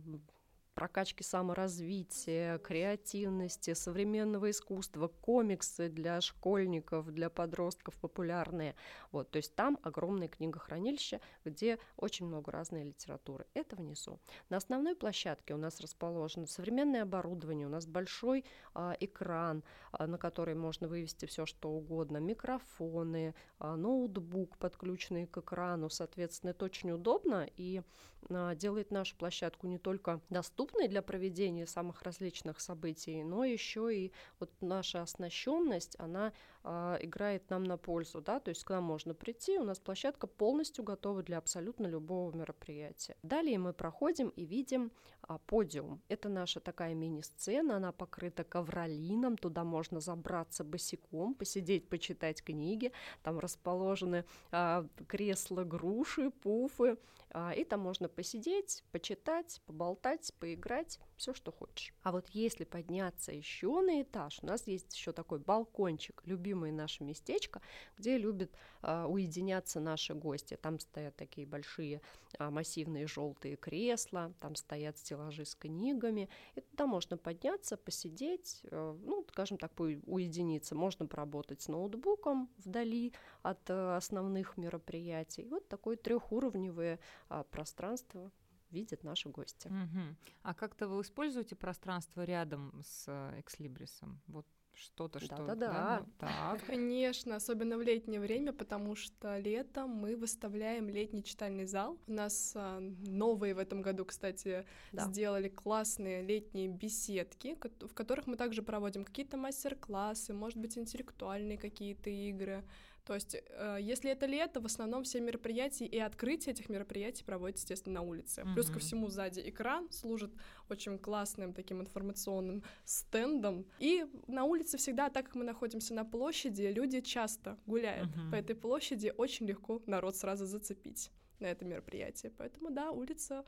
прокачки 0.73 1.23
саморазвития, 1.23 2.57
креативности, 2.59 3.73
современного 3.73 4.49
искусства, 4.49 5.07
комиксы 5.07 5.89
для 5.89 6.21
школьников, 6.21 7.11
для 7.11 7.29
подростков 7.29 7.95
популярные. 7.97 8.75
Вот, 9.11 9.29
то 9.29 9.37
есть 9.37 9.55
там 9.55 9.77
огромное 9.83 10.27
книгохранилище, 10.27 11.19
где 11.43 11.77
очень 11.97 12.25
много 12.25 12.51
разной 12.51 12.83
литературы. 12.83 13.45
Это 13.53 13.75
внизу. 13.75 14.19
На 14.49 14.57
основной 14.57 14.95
площадке 14.95 15.53
у 15.53 15.57
нас 15.57 15.79
расположено 15.81 16.47
современное 16.47 17.03
оборудование, 17.03 17.67
у 17.67 17.69
нас 17.69 17.85
большой 17.85 18.45
а, 18.73 18.95
экран, 18.99 19.63
а, 19.91 20.07
на 20.07 20.17
который 20.17 20.55
можно 20.55 20.87
вывести 20.87 21.25
все 21.25 21.45
что 21.45 21.69
угодно, 21.69 22.17
микрофоны, 22.17 23.35
а, 23.59 23.75
ноутбук, 23.75 24.57
подключенный 24.57 25.27
к 25.27 25.37
экрану. 25.37 25.89
Соответственно, 25.89 26.51
это 26.51 26.65
очень 26.65 26.91
удобно 26.91 27.47
и 27.57 27.81
а, 28.29 28.55
делает 28.55 28.91
нашу 28.91 29.17
площадку 29.17 29.67
не 29.67 29.77
только 29.77 30.21
доступной 30.29 30.60
для 30.87 31.01
проведения 31.01 31.65
самых 31.65 32.01
различных 32.03 32.59
событий, 32.59 33.23
но 33.23 33.43
еще 33.45 33.95
и 33.95 34.11
вот 34.39 34.51
наша 34.61 35.01
оснащенность, 35.01 35.95
она 35.99 36.33
э, 36.63 36.97
играет 37.01 37.49
нам 37.49 37.63
на 37.63 37.77
пользу, 37.77 38.21
да, 38.21 38.39
то 38.39 38.49
есть 38.49 38.63
к 38.63 38.69
нам 38.69 38.83
можно 38.83 39.13
прийти, 39.13 39.57
у 39.57 39.63
нас 39.63 39.79
площадка 39.79 40.27
полностью 40.27 40.83
готова 40.83 41.23
для 41.23 41.37
абсолютно 41.37 41.87
любого 41.87 42.35
мероприятия. 42.35 43.15
Далее 43.23 43.57
мы 43.57 43.73
проходим 43.73 44.29
и 44.29 44.45
видим 44.45 44.91
а, 45.21 45.37
подиум. 45.37 46.01
Это 46.09 46.29
наша 46.29 46.59
такая 46.59 46.93
мини-сцена, 46.93 47.77
она 47.77 47.91
покрыта 47.91 48.43
ковролином, 48.43 49.37
туда 49.37 49.63
можно 49.63 49.99
забраться 49.99 50.63
босиком, 50.63 51.33
посидеть, 51.33 51.89
почитать 51.89 52.43
книги, 52.43 52.91
там 53.23 53.39
расположены 53.39 54.25
а, 54.51 54.85
кресла, 55.07 55.63
груши, 55.63 56.31
пуфы, 56.31 56.97
а, 57.29 57.53
и 57.53 57.63
там 57.63 57.81
можно 57.81 58.09
посидеть, 58.09 58.83
почитать, 58.91 59.61
поболтать, 59.65 60.33
поиграть, 60.39 60.99
все, 61.21 61.33
что 61.35 61.51
хочешь. 61.51 61.93
А 62.01 62.11
вот 62.11 62.27
если 62.29 62.63
подняться 62.63 63.31
еще 63.31 63.81
на 63.81 64.01
этаж, 64.01 64.39
у 64.41 64.47
нас 64.47 64.65
есть 64.65 64.95
еще 64.95 65.11
такой 65.11 65.37
балкончик, 65.37 66.23
любимое 66.25 66.71
наше 66.71 67.03
местечко, 67.03 67.61
где 67.95 68.17
любят 68.17 68.51
а, 68.81 69.05
уединяться 69.05 69.79
наши 69.79 70.15
гости. 70.15 70.57
Там 70.59 70.79
стоят 70.79 71.15
такие 71.15 71.45
большие 71.45 72.01
а, 72.39 72.49
массивные 72.49 73.05
желтые 73.05 73.55
кресла, 73.55 74.33
там 74.39 74.55
стоят 74.55 74.97
стеллажи 74.97 75.45
с 75.45 75.53
книгами, 75.53 76.27
и 76.55 76.61
туда 76.61 76.87
можно 76.87 77.17
подняться, 77.17 77.77
посидеть, 77.77 78.61
а, 78.71 78.97
ну, 79.03 79.23
скажем 79.29 79.59
так, 79.59 79.79
уединиться. 79.79 80.73
Можно 80.73 81.05
поработать 81.05 81.61
с 81.61 81.67
ноутбуком 81.67 82.49
вдали 82.57 83.13
от 83.43 83.69
а, 83.69 83.95
основных 83.95 84.57
мероприятий. 84.57 85.45
Вот 85.45 85.67
такое 85.67 85.97
трехуровневое 85.97 86.99
а, 87.29 87.43
пространство 87.43 88.31
видят 88.71 89.03
наши 89.03 89.29
гости. 89.29 89.67
Мгм. 89.67 90.17
А 90.43 90.53
как-то 90.53 90.87
вы 90.87 91.01
используете 91.01 91.55
пространство 91.55 92.23
рядом 92.23 92.81
с 92.83 93.05
э, 93.07 93.39
экслибрисом? 93.39 94.21
Вот 94.27 94.45
что-то, 94.73 95.19
что... 95.19 95.35
Да-да-да. 95.35 95.99
ну, 95.99 96.13
так. 96.17 96.65
Конечно, 96.65 97.35
особенно 97.35 97.77
в 97.77 97.81
летнее 97.81 98.19
время, 98.19 98.53
потому 98.53 98.95
что 98.95 99.37
летом 99.37 99.89
мы 99.89 100.15
выставляем 100.15 100.89
летний 100.89 101.23
читальный 101.23 101.65
зал. 101.65 101.97
У 102.07 102.11
нас 102.11 102.53
а, 102.55 102.79
новые 102.79 103.53
в 103.53 103.59
этом 103.59 103.81
году, 103.81 104.05
кстати, 104.05 104.65
Да. 104.91 105.05
сделали 105.05 105.49
классные 105.49 106.23
летние 106.23 106.67
беседки, 106.67 107.57
в 107.79 107.93
которых 107.93 108.27
мы 108.27 108.37
также 108.37 108.61
проводим 108.63 109.03
какие-то 109.03 109.37
мастер-классы, 109.37 110.33
может 110.33 110.57
быть, 110.57 110.77
интеллектуальные 110.77 111.57
какие-то 111.57 112.09
игры. 112.09 112.63
То 113.11 113.15
есть, 113.15 113.35
э, 113.35 113.77
если 113.81 114.09
это 114.09 114.25
лето, 114.25 114.61
в 114.61 114.65
основном 114.65 115.03
все 115.03 115.19
мероприятия 115.19 115.85
и 115.85 115.99
открытие 115.99 116.53
этих 116.53 116.69
мероприятий 116.69 117.25
проводятся, 117.25 117.63
естественно, 117.63 117.95
на 117.95 118.07
улице. 118.07 118.45
Плюс 118.53 118.69
ко 118.69 118.79
всему 118.79 119.09
сзади 119.09 119.41
экран 119.41 119.91
служит 119.91 120.31
очень 120.69 120.97
классным 120.97 121.53
таким 121.53 121.81
информационным 121.81 122.63
стендом. 122.85 123.65
И 123.79 124.05
на 124.27 124.45
улице 124.45 124.77
всегда, 124.77 125.09
так 125.09 125.25
как 125.25 125.35
мы 125.35 125.43
находимся 125.43 125.93
на 125.93 126.05
площади, 126.05 126.61
люди 126.73 127.01
часто 127.01 127.57
гуляют. 127.65 128.15
Мгм. 128.15 128.31
По 128.31 128.35
этой 128.35 128.55
площади 128.55 129.13
очень 129.17 129.45
легко 129.45 129.81
народ 129.87 130.15
сразу 130.15 130.45
зацепить 130.45 131.11
на 131.41 131.47
это 131.47 131.65
мероприятие. 131.65 132.31
Поэтому, 132.37 132.71
да, 132.71 132.91
улица 132.91 133.43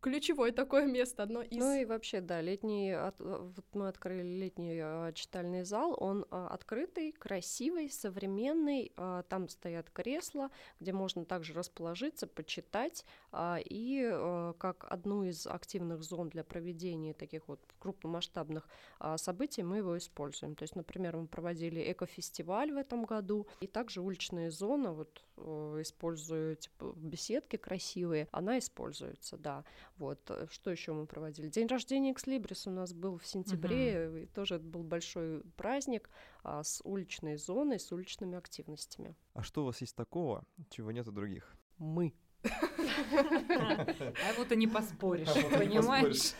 ключевое 0.00 0.52
такое 0.52 0.86
место, 0.86 1.22
одно 1.22 1.42
из... 1.42 1.56
Ну 1.58 1.74
и 1.74 1.84
вообще, 1.84 2.20
да, 2.20 2.40
летний, 2.40 2.92
от- 2.92 3.20
вот 3.20 3.64
мы 3.72 3.88
открыли 3.88 4.22
летний 4.22 4.80
а, 4.82 5.12
читальный 5.12 5.64
зал, 5.64 5.96
он 5.98 6.26
а, 6.30 6.48
открытый, 6.48 7.12
красивый, 7.12 7.90
современный, 7.90 8.92
а, 8.96 9.22
там 9.24 9.48
стоят 9.48 9.90
кресла, 9.90 10.50
где 10.80 10.92
можно 10.92 11.24
также 11.24 11.52
расположиться, 11.52 12.26
почитать, 12.26 13.04
и 13.32 14.52
как 14.58 14.86
одну 14.90 15.24
из 15.24 15.46
активных 15.46 16.02
зон 16.02 16.28
для 16.28 16.42
проведения 16.42 17.14
таких 17.14 17.46
вот 17.48 17.60
крупномасштабных 17.78 18.68
событий 19.16 19.62
мы 19.62 19.78
его 19.78 19.96
используем. 19.96 20.56
То 20.56 20.64
есть, 20.64 20.74
например, 20.74 21.16
мы 21.16 21.26
проводили 21.26 21.92
экофестиваль 21.92 22.72
в 22.72 22.76
этом 22.76 23.04
году, 23.04 23.46
и 23.60 23.66
также 23.66 24.00
уличная 24.00 24.50
зона, 24.50 24.92
вот 24.92 25.24
используя 25.80 26.56
типа, 26.56 26.92
беседки 26.96 27.56
красивые, 27.56 28.28
она 28.32 28.58
используется, 28.58 29.36
да. 29.36 29.64
Вот, 30.00 30.18
э, 30.30 30.46
что 30.50 30.70
еще 30.70 30.94
мы 30.94 31.06
проводили? 31.06 31.48
День 31.48 31.66
рождения 31.66 32.12
Экслибрис 32.12 32.66
у 32.66 32.70
нас 32.70 32.94
был 32.94 33.18
в 33.18 33.26
сентябре, 33.26 34.22
и 34.22 34.26
тоже 34.26 34.54
это 34.54 34.64
был 34.64 34.82
большой 34.82 35.42
праздник 35.58 36.08
а, 36.42 36.62
с 36.64 36.80
уличной 36.84 37.36
зоной, 37.36 37.78
с 37.78 37.92
уличными 37.92 38.38
активностями. 38.38 39.14
А 39.34 39.42
что 39.42 39.62
у 39.62 39.66
вас 39.66 39.82
есть 39.82 39.94
такого, 39.94 40.46
чего 40.70 40.90
нет 40.90 41.06
у 41.06 41.12
других? 41.12 41.54
Мы. 41.76 42.14
А 43.12 44.32
вот 44.38 44.50
и 44.52 44.56
не 44.56 44.66
поспоришь, 44.66 45.28
А 45.28 45.58
понимаешь? 45.58 46.32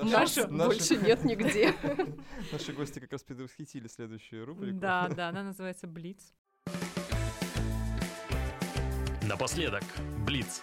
Наши- 0.00 0.46
больше 0.46 0.96
нет 0.96 1.24
нигде. 1.24 1.74
Наши 2.52 2.72
гости 2.72 3.00
как 3.00 3.10
раз 3.10 3.24
предвосхитили 3.24 3.88
следующую 3.88 4.46
рубрику. 4.46 4.78
Да, 4.78 5.08
да, 5.08 5.30
она 5.30 5.42
называется 5.42 5.88
Блиц. 5.88 6.32
Напоследок, 9.22 9.82
Блиц. 10.24 10.62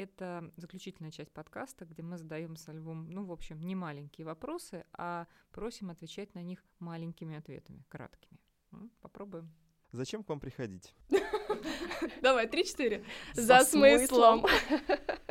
Это 0.00 0.50
заключительная 0.56 1.10
часть 1.10 1.30
подкаста, 1.30 1.84
где 1.84 2.02
мы 2.02 2.16
задаем 2.16 2.56
со 2.56 2.72
Львом, 2.72 3.10
ну, 3.10 3.26
в 3.26 3.32
общем, 3.32 3.60
не 3.60 3.74
маленькие 3.74 4.24
вопросы, 4.24 4.86
а 4.94 5.26
просим 5.50 5.90
отвечать 5.90 6.34
на 6.34 6.40
них 6.42 6.64
маленькими 6.78 7.36
ответами, 7.36 7.84
краткими. 7.90 8.40
М, 8.72 8.90
Попробуем. 9.02 9.52
Зачем 9.92 10.24
к 10.24 10.28
вам 10.30 10.40
приходить? 10.40 10.94
Давай, 12.22 12.48
три-четыре. 12.48 13.04
За 13.34 13.60
смыслом. 13.60 14.46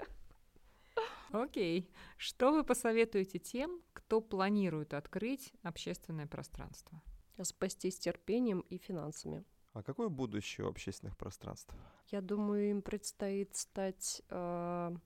Окей. 1.32 1.90
Что 2.18 2.52
вы 2.52 2.64
посоветуете 2.64 3.40
тем, 3.40 3.82
кто 3.94 4.22
планирует 4.22 4.94
открыть 4.94 5.52
общественное 5.64 6.28
пространство? 6.28 7.02
Спастись 7.42 7.98
терпением 7.98 8.60
и 8.70 8.78
финансами. 8.78 9.44
А 9.80 9.84
какое 9.84 10.10
будущее 10.10 10.65
у 10.68 10.70
общественных 10.70 11.15
пространств? 11.15 11.74
Я 12.08 12.20
думаю, 12.20 12.70
им 12.70 12.82
предстоит 12.82 13.56
стать... 13.56 14.22
м, 14.30 15.02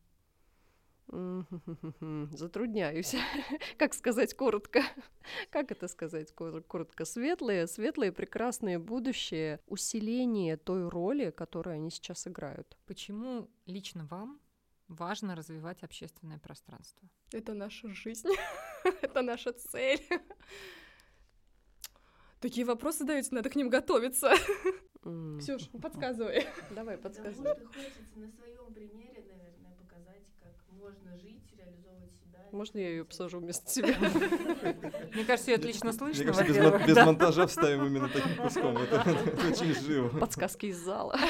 Затрудняюсь. 2.31 3.15
Как 3.77 3.93
сказать 3.93 4.33
коротко? 4.33 4.81
Как 5.51 5.71
это 5.71 5.87
сказать 5.87 6.33
кор- 6.33 6.63
коротко? 6.63 7.05
Светлые, 7.05 7.67
светлые, 7.67 8.11
прекрасные 8.11 8.79
будущее, 8.79 9.59
усиление 9.67 10.57
той 10.57 10.89
роли, 10.89 11.29
которую 11.29 11.75
они 11.75 11.91
сейчас 11.91 12.25
играют. 12.27 12.75
Почему 12.87 13.51
лично 13.67 14.07
вам 14.07 14.41
важно 14.87 15.35
развивать 15.35 15.83
общественное 15.83 16.39
пространство? 16.39 17.07
Это 17.31 17.53
наша 17.53 17.89
жизнь. 17.89 18.29
Это 19.03 19.21
наша 19.21 19.53
цель. 19.53 20.01
Такие 22.43 22.65
вопросы 22.65 22.99
задаете, 22.99 23.29
надо 23.31 23.49
к 23.49 23.55
ним 23.55 23.69
готовиться. 23.69 24.33
М, 25.05 25.39
Ксюш, 25.39 25.69
подсказывай. 25.81 26.45
Давай, 26.71 26.97
Потому 26.97 27.23
подсказывай. 27.25 27.55
что 27.55 27.67
хочется 27.67 28.01
на 28.17 28.27
своем 28.27 28.73
примере, 28.73 29.23
наверное, 29.29 29.71
показать, 29.79 30.23
как 30.41 30.53
можно 30.71 31.17
жить, 31.17 31.41
реализовывать 31.57 32.11
себя. 32.11 32.45
Можно 32.51 32.79
я 32.79 32.89
ее 32.89 33.05
посажу 33.05 33.39
вместо 33.39 33.69
себя? 33.71 33.95
Мне 35.13 35.23
кажется, 35.23 35.51
ее 35.51 35.55
отлично 35.55 35.91
Мне 35.91 35.97
слышно, 35.97 36.33
кажется, 36.33 36.83
без, 36.85 36.95
да. 36.95 37.05
монтажа 37.05 37.47
вставим 37.47 37.85
именно 37.85 38.09
таким 38.09 38.35
куском. 38.35 38.77
Это, 38.77 38.99
очень 39.49 39.73
живо. 39.73 40.09
Подсказки 40.19 40.65
из 40.65 40.77
зала. 40.77 41.17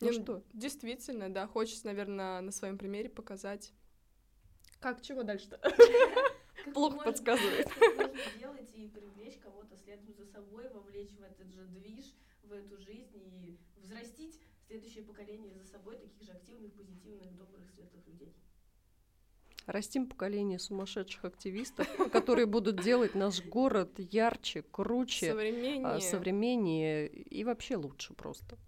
Ну 0.00 0.12
что? 0.12 0.42
Действительно, 0.52 1.32
да, 1.32 1.46
хочется, 1.46 1.86
наверное, 1.86 2.40
на 2.42 2.50
своем 2.50 2.76
примере 2.76 3.08
показать. 3.08 3.72
Как, 4.80 5.00
чего 5.00 5.22
дальше-то? 5.22 5.60
Как 6.64 6.74
Плохо 6.74 7.04
подсказывает. 7.04 7.66
Делать 8.38 8.70
и 8.74 8.88
привлечь 8.88 9.38
кого-то 9.38 9.76
следом 9.76 10.14
за 10.14 10.26
собой, 10.26 10.68
вовлечь 10.68 11.10
в 11.12 11.22
этот 11.22 11.52
же 11.52 11.64
движ, 11.66 12.14
в 12.42 12.52
эту 12.52 12.78
жизнь 12.78 13.16
и 13.16 13.58
взрастить 13.82 14.40
следующее 14.66 15.04
поколение 15.04 15.52
за 15.54 15.64
собой 15.64 15.96
таких 15.96 16.22
же 16.22 16.32
активных, 16.32 16.72
позитивных, 16.72 17.36
добрых, 17.36 17.68
светлых 17.70 18.06
людей. 18.06 18.34
Растим 19.66 20.08
поколение 20.08 20.58
сумасшедших 20.58 21.24
активистов, 21.24 21.86
которые 22.12 22.46
будут 22.46 22.80
делать 22.82 23.14
наш 23.14 23.44
город 23.44 23.98
ярче, 23.98 24.62
круче, 24.62 25.30
а, 25.30 25.34
Современнее. 25.34 26.00
современнее 26.00 27.08
и 27.08 27.44
вообще 27.44 27.76
лучше 27.76 28.14
просто. 28.14 28.58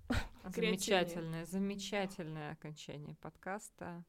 Замечательное, 0.45 1.47
замечательное 1.47 2.53
окончание 2.53 3.17
подкаста. 3.21 4.05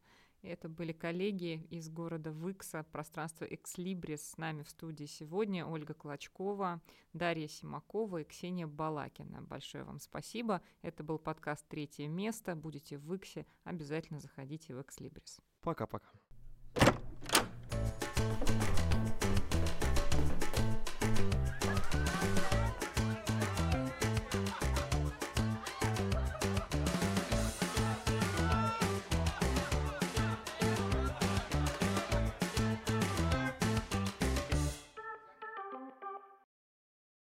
Это 0.46 0.70
были 0.70 0.92
коллеги 0.92 1.66
из 1.72 1.90
города 1.90 2.32
Выкса, 2.32 2.86
пространство 2.92 3.46
Экслибрис. 3.46 4.22
С 4.22 4.38
нами 4.38 4.62
в 4.62 4.70
студии 4.70 5.06
сегодня 5.06 5.66
Ольга 5.66 5.96
Клочкова, 5.96 6.82
Дарья 7.14 7.48
Симакова 7.48 8.22
и 8.22 8.24
Ксения 8.24 8.68
Балакина. 8.68 9.42
Большое 9.42 9.84
вам 9.84 10.00
спасибо. 10.00 10.62
Это 10.84 11.04
был 11.04 11.18
подкаст 11.18 11.66
«Третье 11.68 12.08
место». 12.08 12.56
Будете 12.56 12.98
в 13.00 13.06
Выксе, 13.06 13.48
обязательно 13.64 14.20
заходите 14.20 14.76
в 14.76 14.82
Экслибрис. 14.82 15.40
Пока-пока. 15.62 16.12